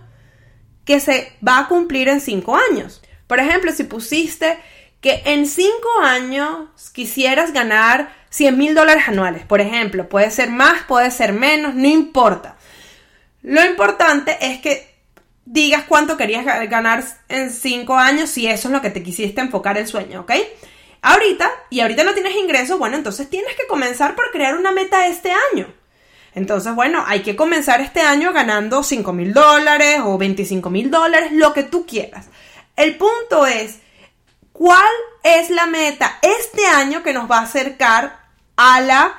que 0.86 1.00
se 1.00 1.38
va 1.48 1.60
a 1.60 1.68
cumplir 1.68 2.10
en 2.10 2.20
cinco 2.20 2.58
años. 2.72 3.03
Por 3.34 3.40
ejemplo, 3.40 3.72
si 3.72 3.86
pusiste 3.86 4.60
que 5.02 5.24
en 5.26 5.48
cinco 5.48 5.90
años 6.04 6.70
quisieras 6.94 7.52
ganar 7.52 8.14
100 8.30 8.56
mil 8.56 8.76
dólares 8.76 9.06
anuales, 9.08 9.44
por 9.44 9.60
ejemplo, 9.60 10.08
puede 10.08 10.30
ser 10.30 10.52
más, 10.52 10.84
puede 10.84 11.10
ser 11.10 11.34
menos, 11.34 11.74
no 11.74 11.88
importa. 11.88 12.58
Lo 13.42 13.66
importante 13.66 14.38
es 14.40 14.60
que 14.62 15.00
digas 15.46 15.86
cuánto 15.88 16.16
querías 16.16 16.46
ganar 16.46 17.04
en 17.28 17.50
cinco 17.50 17.98
años 17.98 18.30
si 18.30 18.46
eso 18.46 18.68
es 18.68 18.72
lo 18.72 18.84
que 18.84 18.92
te 18.92 19.02
quisiste 19.02 19.42
enfocar 19.42 19.80
el 19.80 19.88
sueño, 19.88 20.22
¿ok? 20.22 20.34
Ahorita, 21.02 21.52
y 21.72 21.80
ahorita 21.80 22.04
no 22.04 22.14
tienes 22.14 22.36
ingresos, 22.36 22.78
bueno, 22.78 22.98
entonces 22.98 23.32
tienes 23.32 23.56
que 23.56 23.66
comenzar 23.66 24.16
por 24.16 24.30
crear 24.30 24.56
una 24.56 24.72
meta 24.72 25.08
este 25.08 25.32
año. 25.52 25.74
Entonces, 26.36 26.76
bueno, 26.76 27.04
hay 27.08 27.24
que 27.24 27.36
comenzar 27.36 27.82
este 27.82 28.02
año 28.02 28.32
ganando 28.32 28.84
5 28.84 29.12
mil 29.12 29.34
dólares 29.34 30.02
o 30.04 30.20
25 30.20 30.70
mil 30.70 30.92
dólares, 30.92 31.32
lo 31.32 31.52
que 31.52 31.64
tú 31.64 31.88
quieras. 31.88 32.28
El 32.76 32.98
punto 32.98 33.46
es, 33.46 33.80
¿cuál 34.52 34.92
es 35.24 35.50
la 35.50 35.68
meta 35.68 36.20
este 36.22 36.66
año 36.66 37.04
que 37.04 37.14
nos 37.14 37.30
va 37.30 37.40
a 37.40 37.44
acercar 37.44 38.20
a 38.58 38.82
la 38.82 39.16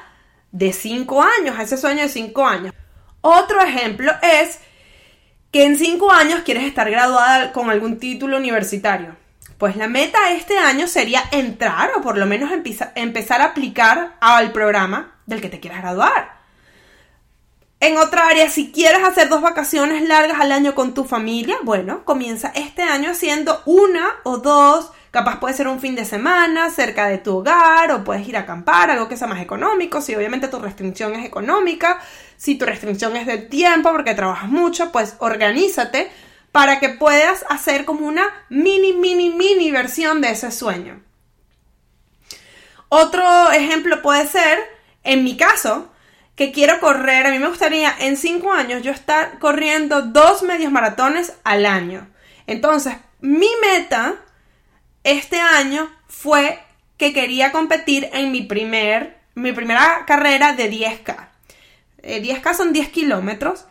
de 0.51 0.73
5 0.73 1.23
años, 1.23 1.59
a 1.59 1.63
ese 1.63 1.77
sueño 1.77 2.03
de 2.03 2.09
5 2.09 2.47
años? 2.47 2.75
Otro 3.21 3.61
ejemplo 3.61 4.13
es 4.23 4.59
que 5.53 5.65
en 5.65 5.79
5 5.79 6.11
años 6.11 6.43
quieres 6.45 6.65
estar 6.65 6.91
graduada 6.91 7.53
con 7.53 7.71
algún 7.71 7.99
título 7.99 8.37
universitario. 8.37 9.17
Pues 9.57 9.77
la 9.77 9.87
meta 9.87 10.31
este 10.33 10.59
año 10.59 10.89
sería 10.89 11.23
entrar 11.31 11.93
o 11.97 12.03
por 12.03 12.19
lo 12.19 12.27
menos 12.27 12.51
empezar 12.97 13.41
a 13.41 13.47
aplicar 13.47 14.17
al 14.21 14.51
programa 14.51 15.21
del 15.27 15.41
que 15.41 15.49
te 15.49 15.61
quieras 15.61 15.81
graduar. 15.81 16.34
En 17.85 17.99
otra 17.99 18.29
área, 18.29 18.49
si 18.49 18.73
quieres 18.73 19.05
hacer 19.05 19.29
dos 19.29 19.43
vacaciones 19.43 20.09
largas 20.09 20.41
al 20.41 20.53
año 20.53 20.75
con 20.75 20.95
tu 20.95 21.05
familia, 21.05 21.59
bueno, 21.65 22.03
comienza 22.07 22.51
este 22.55 22.81
año 22.81 23.11
haciendo 23.11 23.61
una 23.67 24.09
o 24.23 24.39
dos. 24.39 24.91
Capaz 25.11 25.39
puede 25.39 25.53
ser 25.53 25.69
un 25.69 25.81
fin 25.81 25.95
de 25.95 26.07
semana 26.07 26.71
cerca 26.71 27.09
de 27.09 27.19
tu 27.19 27.37
hogar 27.37 27.93
o 27.93 28.03
puedes 28.03 28.27
ir 28.27 28.39
a 28.39 28.41
acampar, 28.41 28.91
algo 28.91 29.07
que 29.07 29.19
sea 29.19 29.29
más 29.29 29.43
económico. 29.43 30.01
Si 30.01 30.15
obviamente 30.15 30.49
tu 30.49 30.61
restricción 30.61 31.15
es 31.15 31.27
económica, 31.27 32.01
si 32.39 32.55
tu 32.55 32.65
restricción 32.65 33.19
es 33.19 33.27
de 33.27 33.37
tiempo 33.37 33.93
porque 33.93 34.15
trabajas 34.15 34.49
mucho, 34.49 34.91
pues 34.91 35.17
organízate 35.19 36.11
para 36.53 36.81
que 36.81 36.89
puedas 36.89 37.45
hacer 37.51 37.85
como 37.85 38.07
una 38.07 38.25
mini, 38.49 38.95
mini, 38.95 39.29
mini 39.29 39.71
versión 39.71 40.23
de 40.23 40.31
ese 40.31 40.53
sueño. 40.53 41.03
Otro 42.89 43.53
ejemplo 43.53 44.01
puede 44.01 44.27
ser, 44.27 44.59
en 45.03 45.23
mi 45.23 45.37
caso, 45.37 45.91
que 46.37 46.53
quiero 46.53 46.81
correr, 46.81 47.27
a 47.27 47.31
mí 47.31 47.39
me 47.39 47.49
gustaría 47.49 47.95
en 48.01 48.17
cinco 48.17 48.53
años 48.53 48.83
yo 48.83 48.91
estar 48.91 49.39
corriendo 49.39 50.03
dos 50.03 50.43
medios 50.43 50.73
maratones 50.73 51.35
al 51.45 51.65
año. 51.65 52.09
Entonces, 52.47 52.95
mi 53.21 53.49
meta 53.63 54.17
este 55.05 55.41
año 55.41 55.91
fue 56.09 56.59
que 56.97 57.13
quería 57.13 57.53
competir 57.53 58.09
en 58.13 58.33
mi, 58.33 58.43
primer, 58.43 59.19
mi 59.35 59.53
primera 59.53 60.05
carrera 60.07 60.55
de 60.55 60.71
10K. 60.71 61.29
10K 62.03 62.51
eh, 62.51 62.55
son 62.55 62.73
10 62.73 62.89
kilómetros. 62.89 63.67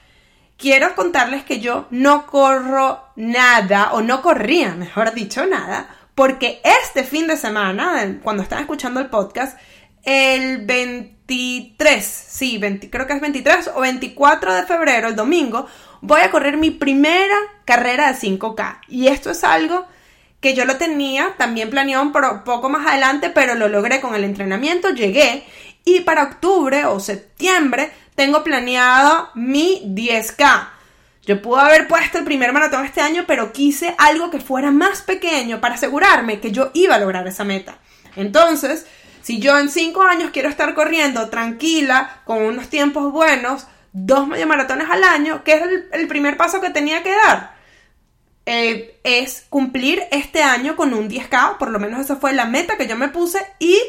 Quiero 0.57 0.95
contarles 0.95 1.43
que 1.43 1.59
yo 1.59 1.87
no 1.89 2.27
corro 2.27 3.03
nada, 3.15 3.91
o 3.93 4.01
no 4.01 4.21
corría, 4.21 4.75
mejor 4.75 5.13
dicho, 5.13 5.45
nada, 5.45 5.89
porque 6.15 6.61
este 6.63 7.03
fin 7.03 7.27
de 7.27 7.37
semana, 7.37 8.19
cuando 8.21 8.43
están 8.43 8.59
escuchando 8.59 8.99
el 8.99 9.09
podcast, 9.09 9.57
el 10.03 10.65
23, 11.27 12.03
sí, 12.03 12.59
creo 12.91 13.07
que 13.07 13.13
es 13.13 13.21
23 13.21 13.71
o 13.75 13.81
24 13.81 14.53
de 14.53 14.63
febrero, 14.63 15.07
el 15.07 15.15
domingo, 15.15 15.67
voy 16.01 16.21
a 16.21 16.31
correr 16.31 16.57
mi 16.57 16.71
primera 16.71 17.35
carrera 17.65 18.11
de 18.11 18.19
5K. 18.19 18.81
Y 18.89 19.07
esto 19.07 19.31
es 19.31 19.43
algo 19.43 19.87
que 20.41 20.53
yo 20.53 20.65
lo 20.65 20.75
tenía 20.75 21.35
también 21.37 21.69
planeado 21.69 22.03
un 22.03 22.11
poco 22.11 22.69
más 22.69 22.85
adelante, 22.85 23.29
pero 23.29 23.55
lo 23.55 23.69
logré 23.69 24.01
con 24.01 24.13
el 24.15 24.25
entrenamiento, 24.25 24.89
llegué 24.89 25.45
y 25.85 26.01
para 26.01 26.23
octubre 26.23 26.85
o 26.85 26.99
septiembre 26.99 27.91
tengo 28.15 28.43
planeado 28.43 29.29
mi 29.35 29.81
10K. 29.85 30.69
Yo 31.25 31.41
pude 31.41 31.61
haber 31.61 31.87
puesto 31.87 32.17
el 32.17 32.25
primer 32.25 32.51
maratón 32.51 32.83
este 32.83 32.99
año, 32.99 33.23
pero 33.25 33.53
quise 33.53 33.95
algo 33.97 34.29
que 34.29 34.41
fuera 34.41 34.71
más 34.71 35.01
pequeño 35.01 35.61
para 35.61 35.75
asegurarme 35.75 36.41
que 36.41 36.51
yo 36.51 36.71
iba 36.73 36.95
a 36.95 36.99
lograr 36.99 37.25
esa 37.25 37.45
meta. 37.45 37.77
Entonces, 38.17 38.85
si 39.23 39.39
yo 39.39 39.57
en 39.57 39.69
5 39.69 40.03
años 40.03 40.31
quiero 40.31 40.49
estar 40.49 40.75
corriendo 40.75 41.29
tranquila, 41.29 42.21
con 42.25 42.43
unos 42.43 42.67
tiempos 42.67 43.11
buenos, 43.13 43.67
dos 43.93 44.27
medio 44.27 44.45
maratones 44.45 44.89
al 44.89 45.01
año, 45.01 45.45
que 45.45 45.53
es 45.53 45.61
el, 45.93 46.07
primer 46.09 46.35
paso 46.35 46.59
que 46.59 46.71
tenía 46.71 47.03
que 47.03 47.15
dar, 47.15 47.55
eh, 48.45 48.99
es 49.05 49.45
cumplir 49.49 50.03
este 50.11 50.43
año 50.43 50.75
con 50.75 50.93
un 50.93 51.09
10K, 51.09 51.57
por 51.57 51.71
lo 51.71 51.79
menos 51.79 52.01
esa 52.01 52.17
fue 52.17 52.33
la 52.33 52.45
meta 52.45 52.75
que 52.75 52.85
yo 52.85 52.97
me 52.97 53.07
puse 53.07 53.39
y 53.59 53.79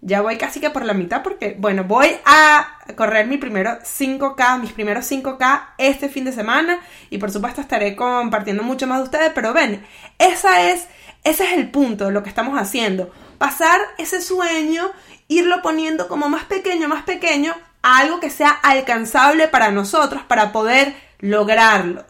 ya 0.00 0.22
voy 0.22 0.38
casi 0.38 0.58
que 0.58 0.70
por 0.70 0.86
la 0.86 0.94
mitad 0.94 1.22
porque, 1.22 1.54
bueno, 1.58 1.84
voy 1.84 2.08
a 2.24 2.78
correr 2.96 3.26
mi 3.26 3.36
primero 3.36 3.78
5K, 3.82 4.58
mis 4.58 4.72
primeros 4.72 5.10
5K 5.10 5.74
este 5.76 6.08
fin 6.08 6.24
de 6.24 6.32
semana 6.32 6.80
y 7.10 7.18
por 7.18 7.30
supuesto 7.30 7.60
estaré 7.60 7.94
compartiendo 7.94 8.62
mucho 8.62 8.86
más 8.86 8.98
de 9.00 9.04
ustedes, 9.04 9.32
pero 9.34 9.52
ven, 9.52 9.84
esa 10.18 10.70
es, 10.70 10.88
ese 11.24 11.44
es 11.44 11.52
el 11.52 11.70
punto 11.70 12.06
de 12.06 12.12
lo 12.12 12.22
que 12.22 12.30
estamos 12.30 12.58
haciendo, 12.58 13.12
pasar 13.38 13.80
ese 13.98 14.20
sueño, 14.20 14.90
irlo 15.28 15.62
poniendo 15.62 16.08
como 16.08 16.28
más 16.28 16.44
pequeño, 16.44 16.88
más 16.88 17.04
pequeño, 17.04 17.54
a 17.82 17.98
algo 17.98 18.20
que 18.20 18.30
sea 18.30 18.50
alcanzable 18.50 19.48
para 19.48 19.70
nosotros, 19.70 20.22
para 20.22 20.52
poder 20.52 20.94
lograrlo. 21.20 22.04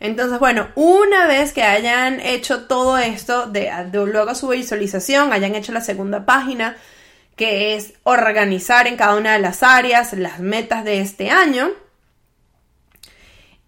Entonces, 0.00 0.38
bueno, 0.38 0.68
una 0.76 1.26
vez 1.26 1.52
que 1.52 1.62
hayan 1.62 2.20
hecho 2.20 2.66
todo 2.66 2.98
esto, 2.98 3.46
de, 3.46 3.72
de 3.90 4.06
luego 4.06 4.34
su 4.34 4.48
visualización, 4.48 5.32
hayan 5.32 5.54
hecho 5.54 5.72
la 5.72 5.80
segunda 5.80 6.24
página, 6.24 6.76
que 7.34 7.74
es 7.74 7.94
organizar 8.04 8.86
en 8.86 8.96
cada 8.96 9.16
una 9.16 9.32
de 9.32 9.38
las 9.40 9.62
áreas 9.62 10.12
las 10.12 10.38
metas 10.38 10.84
de 10.84 11.00
este 11.00 11.30
año. 11.30 11.70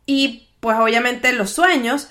Y 0.07 0.49
pues 0.61 0.79
obviamente 0.79 1.33
los 1.33 1.51
sueños 1.51 2.09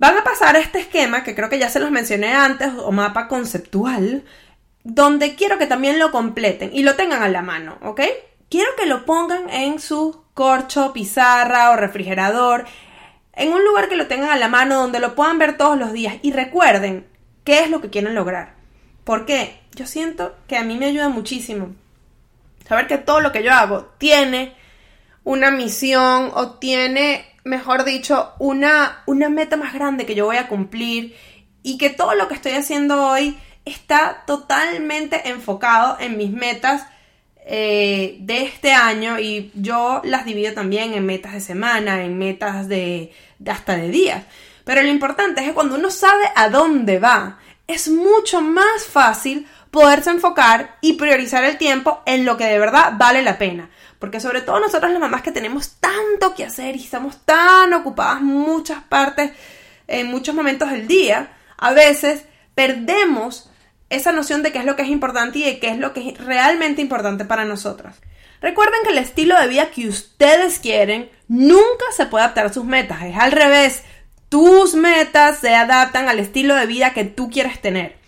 van 0.00 0.18
a 0.18 0.24
pasar 0.24 0.56
a 0.56 0.58
este 0.58 0.80
esquema 0.80 1.22
que 1.22 1.36
creo 1.36 1.48
que 1.48 1.60
ya 1.60 1.68
se 1.68 1.78
los 1.78 1.92
mencioné 1.92 2.34
antes 2.34 2.70
o 2.76 2.90
mapa 2.90 3.28
conceptual, 3.28 4.24
donde 4.82 5.36
quiero 5.36 5.58
que 5.58 5.68
también 5.68 6.00
lo 6.00 6.10
completen 6.10 6.70
y 6.72 6.82
lo 6.82 6.96
tengan 6.96 7.22
a 7.22 7.28
la 7.28 7.42
mano, 7.42 7.78
¿ok? 7.82 8.00
Quiero 8.48 8.70
que 8.76 8.86
lo 8.86 9.04
pongan 9.04 9.48
en 9.48 9.78
su 9.78 10.24
corcho, 10.34 10.92
pizarra 10.92 11.70
o 11.70 11.76
refrigerador, 11.76 12.64
en 13.34 13.52
un 13.52 13.64
lugar 13.64 13.88
que 13.88 13.94
lo 13.94 14.08
tengan 14.08 14.30
a 14.30 14.36
la 14.36 14.48
mano 14.48 14.80
donde 14.80 14.98
lo 14.98 15.14
puedan 15.14 15.38
ver 15.38 15.56
todos 15.56 15.78
los 15.78 15.92
días 15.92 16.16
y 16.22 16.32
recuerden 16.32 17.06
qué 17.44 17.60
es 17.60 17.70
lo 17.70 17.80
que 17.80 17.90
quieren 17.90 18.16
lograr. 18.16 18.56
¿Por 19.04 19.24
qué? 19.24 19.60
yo 19.74 19.86
siento 19.86 20.36
que 20.46 20.56
a 20.56 20.64
mí 20.64 20.76
me 20.76 20.86
ayuda 20.86 21.08
muchísimo. 21.08 21.74
Saber 22.66 22.86
que 22.86 22.98
todo 22.98 23.20
lo 23.20 23.32
que 23.32 23.42
yo 23.42 23.52
hago 23.52 23.86
tiene 23.98 24.54
una 25.24 25.50
misión 25.50 26.30
o 26.34 26.52
tiene, 26.58 27.24
mejor 27.44 27.84
dicho, 27.84 28.32
una, 28.38 29.02
una 29.06 29.28
meta 29.28 29.56
más 29.56 29.72
grande 29.72 30.06
que 30.06 30.14
yo 30.14 30.26
voy 30.26 30.36
a 30.36 30.48
cumplir 30.48 31.16
y 31.62 31.78
que 31.78 31.90
todo 31.90 32.14
lo 32.14 32.28
que 32.28 32.34
estoy 32.34 32.52
haciendo 32.52 33.06
hoy 33.06 33.36
está 33.64 34.22
totalmente 34.26 35.28
enfocado 35.28 35.96
en 36.00 36.16
mis 36.16 36.30
metas 36.30 36.86
eh, 37.46 38.16
de 38.20 38.42
este 38.44 38.72
año 38.72 39.18
y 39.18 39.50
yo 39.54 40.00
las 40.04 40.24
divido 40.24 40.52
también 40.54 40.94
en 40.94 41.06
metas 41.06 41.32
de 41.32 41.40
semana, 41.40 42.02
en 42.04 42.18
metas 42.18 42.68
de, 42.68 43.12
de 43.38 43.50
hasta 43.50 43.76
de 43.76 43.88
días. 43.88 44.24
Pero 44.64 44.82
lo 44.82 44.88
importante 44.88 45.40
es 45.40 45.48
que 45.48 45.54
cuando 45.54 45.76
uno 45.76 45.90
sabe 45.90 46.24
a 46.36 46.48
dónde 46.48 46.98
va, 46.98 47.38
es 47.66 47.88
mucho 47.88 48.40
más 48.40 48.84
fácil 48.84 49.46
poderse 49.70 50.10
enfocar 50.10 50.76
y 50.80 50.94
priorizar 50.94 51.44
el 51.44 51.58
tiempo 51.58 52.02
en 52.06 52.24
lo 52.24 52.36
que 52.36 52.44
de 52.44 52.58
verdad 52.58 52.94
vale 52.96 53.22
la 53.22 53.38
pena. 53.38 53.70
Porque 54.00 54.18
sobre 54.18 54.40
todo 54.40 54.58
nosotros 54.58 54.90
las 54.90 55.00
mamás 55.00 55.22
que 55.22 55.30
tenemos 55.30 55.76
tanto 55.78 56.34
que 56.34 56.44
hacer 56.44 56.74
y 56.74 56.82
estamos 56.82 57.18
tan 57.24 57.72
ocupadas 57.74 58.22
muchas 58.22 58.82
partes, 58.82 59.30
en 59.86 60.08
muchos 60.08 60.34
momentos 60.34 60.70
del 60.70 60.88
día, 60.88 61.36
a 61.58 61.72
veces 61.72 62.24
perdemos 62.54 63.50
esa 63.90 64.12
noción 64.12 64.42
de 64.42 64.52
qué 64.52 64.58
es 64.60 64.64
lo 64.64 64.74
que 64.74 64.82
es 64.82 64.88
importante 64.88 65.40
y 65.40 65.44
de 65.44 65.58
qué 65.58 65.68
es 65.68 65.78
lo 65.78 65.92
que 65.92 66.08
es 66.08 66.18
realmente 66.18 66.80
importante 66.80 67.24
para 67.26 67.44
nosotras. 67.44 67.96
Recuerden 68.40 68.80
que 68.84 68.90
el 68.90 68.98
estilo 68.98 69.38
de 69.38 69.48
vida 69.48 69.70
que 69.70 69.86
ustedes 69.86 70.58
quieren 70.60 71.10
nunca 71.28 71.84
se 71.94 72.06
puede 72.06 72.24
adaptar 72.24 72.46
a 72.46 72.52
sus 72.52 72.64
metas, 72.64 73.02
es 73.02 73.16
al 73.16 73.32
revés. 73.32 73.82
Tus 74.30 74.74
metas 74.74 75.40
se 75.40 75.54
adaptan 75.54 76.08
al 76.08 76.20
estilo 76.20 76.54
de 76.54 76.66
vida 76.66 76.94
que 76.94 77.04
tú 77.04 77.28
quieres 77.28 77.60
tener. 77.60 77.98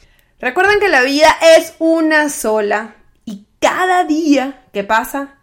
Recuerden 0.41 0.81
que 0.81 0.89
la 0.89 1.03
vida 1.03 1.37
es 1.57 1.75
una 1.79 2.31
sola 2.31 2.95
y 3.25 3.45
cada 3.61 4.05
día 4.05 4.65
que 4.73 4.85
pasa 4.85 5.35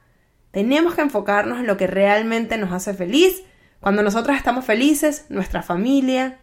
tenemos 0.52 0.96
que 0.96 1.02
enfocarnos 1.02 1.60
en 1.60 1.68
lo 1.68 1.78
que 1.78 1.88
realmente 1.88 2.58
nos 2.58 2.72
hace 2.72 2.94
feliz. 2.94 3.44
Cuando 3.80 4.02
nosotros 4.02 4.36
estamos 4.36 4.66
felices, 4.66 5.26
nuestra 5.30 5.62
familia, 5.62 6.40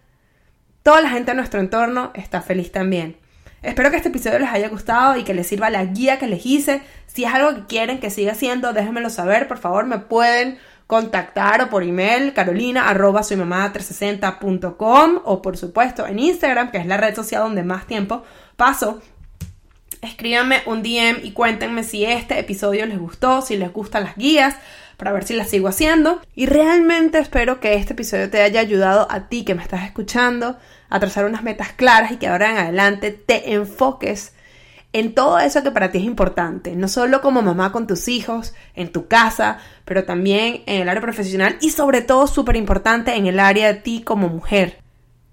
toda 0.82 1.00
la 1.00 1.10
gente 1.10 1.32
de 1.32 1.36
nuestro 1.36 1.60
entorno 1.60 2.12
está 2.14 2.40
feliz 2.40 2.72
también. 2.72 3.16
Espero 3.62 3.90
que 3.90 3.96
este 3.96 4.10
episodio 4.10 4.38
les 4.38 4.50
haya 4.50 4.68
gustado 4.68 5.16
y 5.16 5.24
que 5.24 5.34
les 5.34 5.46
sirva 5.48 5.70
la 5.70 5.84
guía 5.84 6.18
que 6.18 6.28
les 6.28 6.46
hice. 6.46 6.82
Si 7.06 7.24
es 7.24 7.34
algo 7.34 7.54
que 7.54 7.66
quieren 7.66 7.98
que 7.98 8.10
siga 8.10 8.32
haciendo, 8.32 8.72
déjenmelo 8.72 9.10
saber. 9.10 9.48
Por 9.48 9.58
favor, 9.58 9.86
me 9.86 9.98
pueden 9.98 10.58
contactar 10.86 11.62
o 11.62 11.68
por 11.68 11.82
email 11.82 12.32
carolina 12.32 12.88
arroba 12.88 13.24
soy 13.24 13.36
mamá 13.36 13.72
360.com 13.72 15.20
o 15.24 15.42
por 15.42 15.56
supuesto 15.56 16.06
en 16.06 16.20
Instagram, 16.20 16.70
que 16.70 16.78
es 16.78 16.86
la 16.86 16.96
red 16.96 17.14
social 17.14 17.42
donde 17.42 17.64
más 17.64 17.86
tiempo 17.86 18.22
paso. 18.56 19.00
Escríbanme 20.02 20.62
un 20.66 20.82
DM 20.82 21.24
y 21.24 21.32
cuéntenme 21.32 21.82
si 21.82 22.04
este 22.04 22.38
episodio 22.38 22.86
les 22.86 22.98
gustó, 22.98 23.42
si 23.42 23.56
les 23.56 23.72
gustan 23.72 24.04
las 24.04 24.16
guías, 24.16 24.54
para 24.96 25.12
ver 25.12 25.24
si 25.24 25.34
las 25.34 25.50
sigo 25.50 25.68
haciendo. 25.68 26.20
Y 26.34 26.46
realmente 26.46 27.18
espero 27.18 27.60
que 27.60 27.74
este 27.74 27.92
episodio 27.92 28.30
te 28.30 28.42
haya 28.42 28.60
ayudado 28.60 29.06
a 29.10 29.28
ti 29.28 29.44
que 29.44 29.54
me 29.54 29.62
estás 29.62 29.84
escuchando 29.84 30.58
a 30.88 31.00
trazar 31.00 31.24
unas 31.24 31.42
metas 31.42 31.72
claras 31.72 32.12
y 32.12 32.16
que 32.16 32.28
ahora 32.28 32.50
en 32.50 32.58
adelante 32.58 33.10
te 33.10 33.52
enfoques 33.52 34.32
en 34.92 35.14
todo 35.14 35.38
eso 35.38 35.62
que 35.62 35.70
para 35.70 35.90
ti 35.90 35.98
es 35.98 36.04
importante, 36.04 36.74
no 36.74 36.88
solo 36.88 37.20
como 37.20 37.42
mamá 37.42 37.70
con 37.70 37.86
tus 37.86 38.08
hijos, 38.08 38.54
en 38.74 38.92
tu 38.92 39.08
casa, 39.08 39.58
pero 39.84 40.04
también 40.04 40.62
en 40.64 40.80
el 40.80 40.88
área 40.88 41.02
profesional 41.02 41.58
y 41.60 41.70
sobre 41.70 42.00
todo 42.00 42.26
súper 42.26 42.56
importante 42.56 43.14
en 43.14 43.26
el 43.26 43.38
área 43.38 43.66
de 43.66 43.80
ti 43.80 44.02
como 44.02 44.28
mujer. 44.28 44.78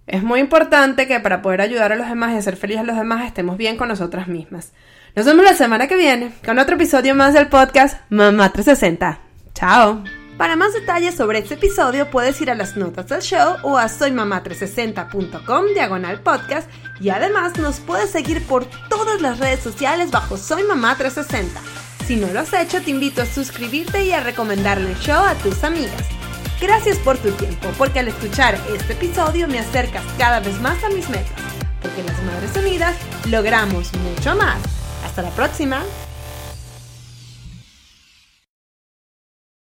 Es 0.06 0.22
muy 0.22 0.42
importante 0.42 1.08
que 1.08 1.20
para 1.20 1.42
poder 1.42 1.62
ayudar 1.62 1.94
a 1.94 1.96
los 1.96 2.10
demás 2.10 2.34
y 2.34 2.38
hacer 2.38 2.58
feliz 2.58 2.78
a 2.78 2.84
los 2.84 2.98
demás 2.98 3.26
estemos 3.26 3.58
bien 3.58 3.78
con 3.78 3.88
nosotras 3.88 4.28
mismas. 4.28 4.74
Nos 5.16 5.26
vemos 5.26 5.46
la 5.46 5.54
semana 5.54 5.88
que 5.88 5.96
viene 5.96 6.34
con 6.46 6.60
otro 6.60 6.76
episodio 6.76 7.16
más 7.16 7.34
del 7.34 7.48
podcast 7.48 8.02
Mamá 8.10 8.52
360. 8.52 9.20
Chao. 9.54 10.04
Para 10.38 10.56
más 10.56 10.74
detalles 10.74 11.16
sobre 11.16 11.40
este 11.40 11.54
episodio 11.54 12.10
puedes 12.10 12.42
ir 12.42 12.50
a 12.50 12.56
las 12.56 12.76
notas 12.76 13.08
del 13.08 13.22
show 13.22 13.58
o 13.62 13.78
a 13.78 13.86
soymamá360.com 13.86 15.66
diagonal 15.74 16.20
podcast 16.22 16.70
y 17.00 17.10
además 17.10 17.58
nos 17.58 17.80
puedes 17.80 18.10
seguir 18.10 18.46
por 18.46 18.66
todas 18.90 19.22
las 19.22 19.40
redes 19.40 19.62
sociales 19.62 20.12
bajo 20.12 20.36
Soy 20.36 20.64
Mamá 20.64 20.98
360. 20.98 21.62
Si 22.06 22.18
no 22.18 22.28
lo 22.34 22.42
has 22.42 22.52
hecho 22.52 22.82
te 22.82 22.92
invito 22.92 23.22
a 23.22 23.26
suscribirte 23.26 24.04
y 24.04 24.12
a 24.12 24.20
recomendarle 24.20 24.90
el 24.90 24.98
show 24.98 25.24
a 25.24 25.36
tus 25.36 25.64
amigas. 25.64 26.23
Gracias 26.64 26.98
por 27.00 27.18
tu 27.18 27.30
tiempo, 27.32 27.68
porque 27.78 28.00
al 28.00 28.08
escuchar 28.08 28.58
este 28.74 28.94
episodio 28.94 29.50
me 29.50 29.60
acercas 29.60 30.02
cada 30.18 30.40
vez 30.40 30.62
más 30.62 30.82
a 30.86 30.88
mis 30.88 31.10
metas, 31.10 31.34
porque 31.82 32.02
las 32.04 32.24
Madres 32.24 32.56
Unidas 32.56 32.96
logramos 33.30 33.92
mucho 33.96 34.34
más. 34.38 34.60
Hasta 35.04 35.24
la 35.24 35.30
próxima. 35.32 35.84